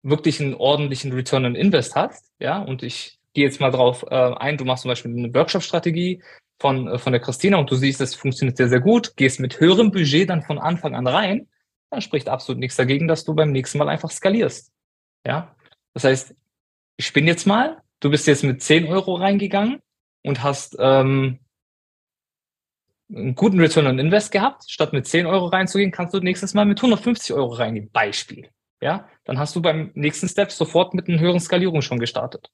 wirklich 0.02 0.40
einen 0.40 0.54
ordentlichen 0.54 1.12
Return 1.12 1.46
on 1.46 1.54
Invest 1.54 1.94
hast, 1.94 2.30
ja, 2.38 2.60
und 2.60 2.82
ich 2.82 3.18
gehe 3.34 3.44
jetzt 3.44 3.60
mal 3.60 3.70
drauf 3.70 4.04
äh, 4.10 4.14
ein, 4.14 4.56
du 4.56 4.64
machst 4.64 4.82
zum 4.82 4.90
Beispiel 4.90 5.16
eine 5.16 5.32
Workshop-Strategie 5.34 6.22
von, 6.60 6.88
äh, 6.88 6.98
von 6.98 7.12
der 7.12 7.20
Christina 7.20 7.58
und 7.58 7.70
du 7.70 7.76
siehst, 7.76 8.00
das 8.00 8.14
funktioniert 8.14 8.56
sehr, 8.56 8.68
sehr 8.68 8.80
gut, 8.80 9.16
gehst 9.16 9.40
mit 9.40 9.60
höherem 9.60 9.90
Budget 9.90 10.28
dann 10.28 10.42
von 10.42 10.58
Anfang 10.58 10.94
an 10.94 11.06
rein, 11.06 11.48
dann 11.90 12.02
spricht 12.02 12.28
absolut 12.28 12.60
nichts 12.60 12.76
dagegen, 12.76 13.08
dass 13.08 13.24
du 13.24 13.34
beim 13.34 13.52
nächsten 13.52 13.78
Mal 13.78 13.88
einfach 13.88 14.10
skalierst. 14.10 14.72
Ja, 15.26 15.54
das 15.94 16.04
heißt, 16.04 16.34
ich 16.96 17.06
spinne 17.06 17.28
jetzt 17.28 17.46
mal, 17.46 17.82
du 18.00 18.10
bist 18.10 18.26
jetzt 18.26 18.44
mit 18.44 18.62
10 18.62 18.86
Euro 18.86 19.14
reingegangen 19.14 19.80
und 20.22 20.42
hast 20.42 20.76
ähm, 20.78 21.40
einen 23.14 23.34
guten 23.34 23.60
Return 23.60 23.86
on 23.86 23.98
Invest 23.98 24.32
gehabt, 24.32 24.64
statt 24.68 24.92
mit 24.92 25.06
10 25.06 25.26
Euro 25.26 25.46
reinzugehen, 25.46 25.90
kannst 25.90 26.14
du 26.14 26.20
nächstes 26.20 26.54
Mal 26.54 26.64
mit 26.64 26.78
150 26.78 27.34
Euro 27.34 27.54
reingehen. 27.54 27.90
Beispiel. 27.90 28.50
Ja, 28.80 29.08
dann 29.24 29.38
hast 29.38 29.54
du 29.56 29.60
beim 29.60 29.90
nächsten 29.94 30.28
Step 30.28 30.50
sofort 30.52 30.94
mit 30.94 31.08
einer 31.08 31.20
höheren 31.20 31.40
Skalierung 31.40 31.82
schon 31.82 31.98
gestartet. 31.98 32.50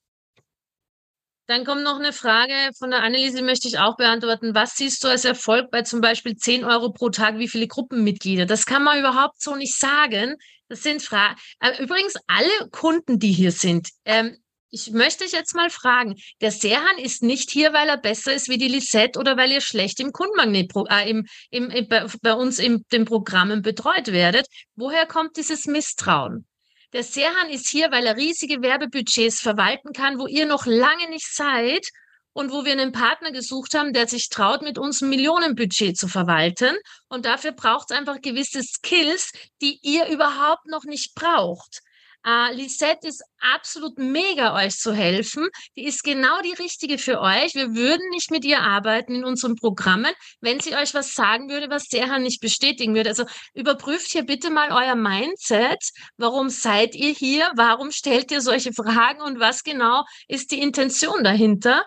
Dann 1.49 1.65
kommt 1.65 1.85
noch 1.85 2.01
eine 2.01 2.13
Frage 2.13 2.53
von 2.77 2.91
der 2.91 3.05
Anneliese, 3.05 3.37
die 3.37 3.45
möchte 3.45 3.69
ich 3.69 3.79
auch 3.79 3.97
beantworten. 3.97 4.57
Was 4.57 4.75
siehst 4.75 5.05
du 5.05 5.09
als 5.09 5.25
Erfolg 5.25 5.71
bei 5.71 5.83
zum 5.83 6.01
Beispiel 6.01 6.35
10 6.35 6.65
Euro 6.65 6.91
pro 6.91 7.11
Tag? 7.11 7.39
Wie 7.39 7.47
viele 7.47 7.69
Gruppenmitglieder? 7.69 8.47
Das 8.47 8.67
kann 8.67 8.83
man 8.83 8.99
überhaupt 8.99 9.41
so 9.41 9.55
nicht 9.55 9.79
sagen. 9.79 10.35
Das 10.69 10.83
sind 10.83 11.03
Fragen. 11.03 11.37
Äh, 11.61 11.81
übrigens, 11.81 12.15
alle 12.27 12.69
Kunden, 12.73 13.21
die 13.21 13.31
hier 13.31 13.53
sind, 13.53 13.91
ähm, 14.05 14.37
ich 14.77 14.91
möchte 14.93 15.25
dich 15.25 15.33
jetzt 15.33 15.55
mal 15.55 15.71
fragen, 15.71 16.17
der 16.43 16.51
Serhan 16.51 16.99
ist 16.99 17.23
nicht 17.23 17.51
hier, 17.51 17.73
weil 17.73 17.89
er 17.89 17.97
besser 17.97 18.35
ist 18.35 18.51
wie 18.51 18.59
die 18.59 18.69
Lisette 18.69 19.19
oder 19.19 19.39
weil 19.39 19.51
ihr 19.51 19.63
schlecht 19.63 20.01
im 20.01 20.13
Kundenmagnet 20.13 20.71
äh, 20.91 21.09
im, 21.09 21.27
im, 21.51 21.71
im, 21.71 21.89
bei, 21.89 22.05
bei 22.21 22.35
uns 22.35 22.59
in 22.59 22.85
den 22.93 23.07
Programmen 23.07 23.63
betreut 23.63 24.09
werdet. 24.09 24.47
Woher 24.75 25.07
kommt 25.07 25.39
dieses 25.39 25.65
Misstrauen? 25.65 26.47
Der 26.93 27.03
Serhan 27.03 27.49
ist 27.49 27.71
hier, 27.71 27.91
weil 27.91 28.07
er 28.07 28.17
riesige 28.17 28.61
Werbebudgets 28.61 29.41
verwalten 29.41 29.95
kann, 29.95 30.19
wo 30.19 30.27
ihr 30.27 30.45
noch 30.45 30.67
lange 30.67 31.09
nicht 31.09 31.35
seid 31.35 31.87
und 32.35 32.53
wo 32.53 32.67
wir 32.67 32.73
einen 32.73 32.93
Partner 32.93 33.33
gesucht 33.33 33.73
haben, 33.75 33.95
der 33.95 34.07
sich 34.07 34.29
traut, 34.29 34.61
mit 34.61 34.77
uns 34.77 35.01
ein 35.01 35.09
Millionenbudget 35.09 35.97
zu 35.97 36.07
verwalten. 36.07 36.77
Und 37.09 37.25
dafür 37.25 37.53
braucht 37.53 37.91
es 37.91 37.97
einfach 37.97 38.21
gewisse 38.21 38.63
Skills, 38.63 39.33
die 39.63 39.79
ihr 39.83 40.09
überhaupt 40.09 40.67
noch 40.67 40.85
nicht 40.85 41.15
braucht. 41.15 41.81
Uh, 42.29 42.53
Lisette 42.53 43.07
ist 43.07 43.23
absolut 43.39 43.99
mega, 43.99 44.57
euch 44.57 44.77
zu 44.77 44.93
helfen. 44.93 45.47
Die 45.77 45.85
ist 45.85 46.03
genau 46.03 46.41
die 46.43 46.55
richtige 46.55 46.99
für 46.99 47.21
euch. 47.21 47.55
Wir 47.55 47.77
würden 47.77 48.03
nicht 48.11 48.33
mit 48.33 48.45
ihr 48.45 48.61
arbeiten 48.63 49.15
in 49.15 49.25
unseren 49.25 49.55
Programmen, 49.55 50.13
wenn 50.41 50.59
sie 50.59 50.75
euch 50.75 50.93
was 50.93 51.15
sagen 51.15 51.49
würde, 51.49 51.71
was 51.71 51.85
Serhan 51.85 52.25
nicht 52.25 52.41
bestätigen 52.41 52.97
würde. 52.97 53.11
Also 53.11 53.27
überprüft 53.55 54.11
hier 54.11 54.25
bitte 54.25 54.51
mal 54.51 54.73
euer 54.73 54.97
Mindset. 54.97 55.79
Warum 56.17 56.51
seid 56.51 56.97
ihr 56.97 57.13
hier? 57.13 57.53
Warum 57.55 57.93
stellt 57.93 58.33
ihr 58.33 58.41
solche 58.41 58.73
Fragen? 58.73 59.21
Und 59.21 59.39
was 59.39 59.63
genau 59.63 60.05
ist 60.27 60.51
die 60.51 60.61
Intention 60.61 61.23
dahinter? 61.23 61.85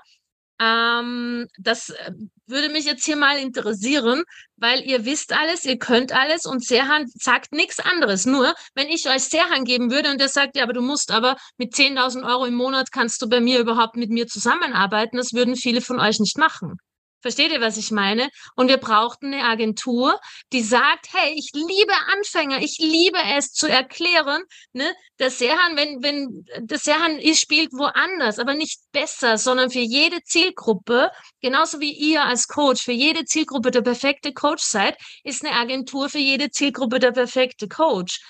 Ähm, 0.62 1.48
das 1.58 1.90
äh, 1.90 2.12
würde 2.50 2.70
mich 2.70 2.86
jetzt 2.86 3.06
hier 3.06 3.16
mal 3.16 3.38
interessieren, 3.38 4.24
weil 4.58 4.82
ihr 4.82 5.06
wisst 5.06 5.34
alles, 5.34 5.66
ihr 5.66 5.78
könnt 5.78 6.12
alles 6.12 6.46
und 6.46 6.64
Serhan 6.64 7.06
sagt 7.16 7.52
nichts 7.54 7.80
anderes. 7.80 8.26
Nur, 8.26 8.54
wenn 8.76 8.88
ich 8.88 9.08
euch 9.10 9.24
Serhan 9.24 9.64
geben 9.64 9.92
würde 9.92 10.12
und 10.12 10.20
der 10.20 10.30
sagt, 10.30 10.58
ja, 10.58 10.64
aber 10.64 10.74
du 10.74 10.82
musst 10.82 11.12
aber 11.12 11.38
mit 11.58 11.74
10.000 11.74 12.28
Euro 12.28 12.46
im 12.46 12.56
Monat 12.56 12.92
kannst 12.92 13.22
du 13.22 13.30
bei 13.30 13.40
mir 13.40 13.60
überhaupt 13.60 13.96
mit 13.96 14.10
mir 14.10 14.28
zusammenarbeiten, 14.28 15.18
das 15.18 15.34
würden 15.34 15.56
viele 15.56 15.82
von 15.82 16.00
euch 16.00 16.20
nicht 16.20 16.38
machen. 16.38 16.78
Versteht 17.22 17.52
ihr, 17.52 17.60
was 17.60 17.78
ich 17.78 17.92
meine? 17.92 18.30
Und 18.56 18.70
wir 18.70 18.78
brauchten 18.78 19.34
eine 19.34 19.44
Agentur, 19.44 20.20
die 20.54 20.62
sagt, 20.62 21.08
hey, 21.12 21.34
ich 21.36 21.52
liebe 21.54 21.94
Anfänger, 22.16 22.62
ich 22.62 22.78
liebe 22.80 23.20
es 23.36 23.52
zu 23.52 23.68
erklären, 23.68 24.44
ne, 24.72 24.94
der 25.20 25.30
Serhan, 25.30 25.76
wenn, 25.76 26.02
wenn, 26.02 26.46
der 26.60 26.78
Serhan 26.78 27.20
spielt 27.36 27.74
woanders, 27.74 28.40
aber 28.40 28.54
nicht 28.54 28.80
besser, 28.92 29.38
sondern 29.38 29.70
für 29.70 29.80
jede 29.80 30.24
Zielgruppe, 30.24 31.12
genauso 31.42 31.80
wie 31.80 31.92
ihr 31.92 32.24
als 32.24 32.48
Coach 32.48 32.84
für 32.84 32.94
jede 32.94 33.26
Zielgruppe 33.26 33.72
der 33.72 33.82
perfekte 33.82 34.34
Coach 34.34 34.64
seid, 34.64 34.98
ist 35.24 35.46
eine 35.46 35.56
Agentur 35.56 36.10
für 36.10 36.20
jede 36.20 36.52
Zielgruppe 36.52 37.00
der 37.00 37.12
perfekte 37.12 37.68
Coach. 37.68 38.22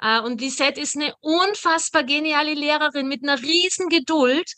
Uh, 0.00 0.24
und 0.24 0.40
Lisette 0.40 0.80
ist 0.80 0.94
eine 0.94 1.12
unfassbar 1.20 2.04
geniale 2.04 2.54
Lehrerin 2.54 3.08
mit 3.08 3.24
einer 3.24 3.42
riesen 3.42 3.88
Geduld 3.88 4.52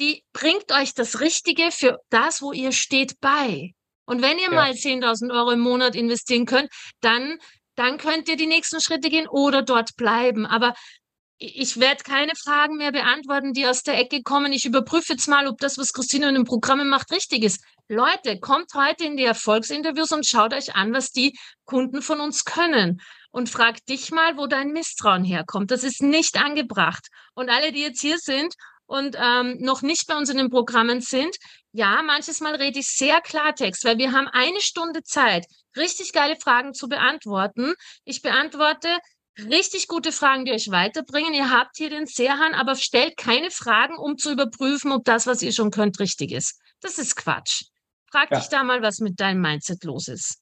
die 0.00 0.24
bringt 0.32 0.72
euch 0.72 0.94
das 0.94 1.20
Richtige 1.20 1.70
für 1.70 2.00
das, 2.10 2.42
wo 2.42 2.52
ihr 2.52 2.72
steht, 2.72 3.20
bei. 3.20 3.74
Und 4.04 4.22
wenn 4.22 4.38
ihr 4.38 4.50
ja. 4.50 4.50
mal 4.50 4.70
10.000 4.72 5.32
Euro 5.32 5.50
im 5.52 5.60
Monat 5.60 5.94
investieren 5.94 6.46
könnt, 6.46 6.70
dann, 7.00 7.38
dann 7.76 7.98
könnt 7.98 8.28
ihr 8.28 8.36
die 8.36 8.46
nächsten 8.46 8.80
Schritte 8.80 9.10
gehen 9.10 9.28
oder 9.28 9.62
dort 9.62 9.96
bleiben. 9.96 10.46
Aber 10.46 10.74
ich 11.38 11.80
werde 11.80 12.04
keine 12.04 12.32
Fragen 12.36 12.76
mehr 12.76 12.92
beantworten, 12.92 13.52
die 13.52 13.66
aus 13.66 13.82
der 13.82 13.98
Ecke 13.98 14.22
kommen. 14.22 14.52
Ich 14.52 14.64
überprüfe 14.64 15.14
jetzt 15.14 15.28
mal, 15.28 15.48
ob 15.48 15.58
das, 15.58 15.76
was 15.76 15.92
Christine 15.92 16.28
in 16.28 16.34
den 16.34 16.44
Programmen 16.44 16.88
macht, 16.88 17.10
richtig 17.10 17.42
ist. 17.42 17.64
Leute, 17.88 18.38
kommt 18.38 18.72
heute 18.74 19.04
in 19.04 19.16
die 19.16 19.24
Erfolgsinterviews 19.24 20.12
und 20.12 20.26
schaut 20.26 20.54
euch 20.54 20.74
an, 20.76 20.92
was 20.92 21.10
die 21.10 21.36
Kunden 21.64 22.00
von 22.00 22.20
uns 22.20 22.44
können. 22.44 23.00
Und 23.30 23.48
fragt 23.48 23.88
dich 23.88 24.10
mal, 24.10 24.36
wo 24.36 24.46
dein 24.46 24.72
Misstrauen 24.72 25.24
herkommt. 25.24 25.70
Das 25.70 25.84
ist 25.84 26.02
nicht 26.02 26.36
angebracht. 26.36 27.08
Und 27.34 27.48
alle, 27.48 27.72
die 27.72 27.80
jetzt 27.80 28.02
hier 28.02 28.18
sind 28.18 28.54
und 28.86 29.16
ähm, 29.18 29.58
noch 29.60 29.82
nicht 29.82 30.06
bei 30.06 30.16
uns 30.16 30.28
in 30.30 30.36
den 30.36 30.50
Programmen 30.50 31.00
sind, 31.00 31.36
ja, 31.72 32.02
manches 32.02 32.40
Mal 32.40 32.54
rede 32.56 32.78
ich 32.80 32.88
sehr 32.88 33.20
Klartext, 33.20 33.84
weil 33.84 33.98
wir 33.98 34.12
haben 34.12 34.28
eine 34.28 34.60
Stunde 34.60 35.02
Zeit, 35.02 35.46
richtig 35.76 36.12
geile 36.12 36.36
Fragen 36.36 36.74
zu 36.74 36.88
beantworten. 36.88 37.74
Ich 38.04 38.20
beantworte 38.20 38.88
richtig 39.38 39.88
gute 39.88 40.12
Fragen, 40.12 40.44
die 40.44 40.52
euch 40.52 40.70
weiterbringen. 40.70 41.32
Ihr 41.32 41.50
habt 41.50 41.76
hier 41.78 41.88
den 41.88 42.06
Serhan, 42.06 42.54
aber 42.54 42.74
stellt 42.76 43.16
keine 43.16 43.50
Fragen, 43.50 43.96
um 43.96 44.18
zu 44.18 44.32
überprüfen, 44.32 44.92
ob 44.92 45.04
das, 45.04 45.26
was 45.26 45.42
ihr 45.42 45.52
schon 45.52 45.70
könnt, 45.70 45.98
richtig 45.98 46.32
ist. 46.32 46.60
Das 46.80 46.98
ist 46.98 47.16
Quatsch. 47.16 47.64
Frag 48.10 48.30
ja. 48.30 48.38
dich 48.38 48.48
da 48.48 48.62
mal, 48.62 48.82
was 48.82 48.98
mit 48.98 49.18
deinem 49.18 49.40
Mindset 49.40 49.84
los 49.84 50.08
ist. 50.08 50.41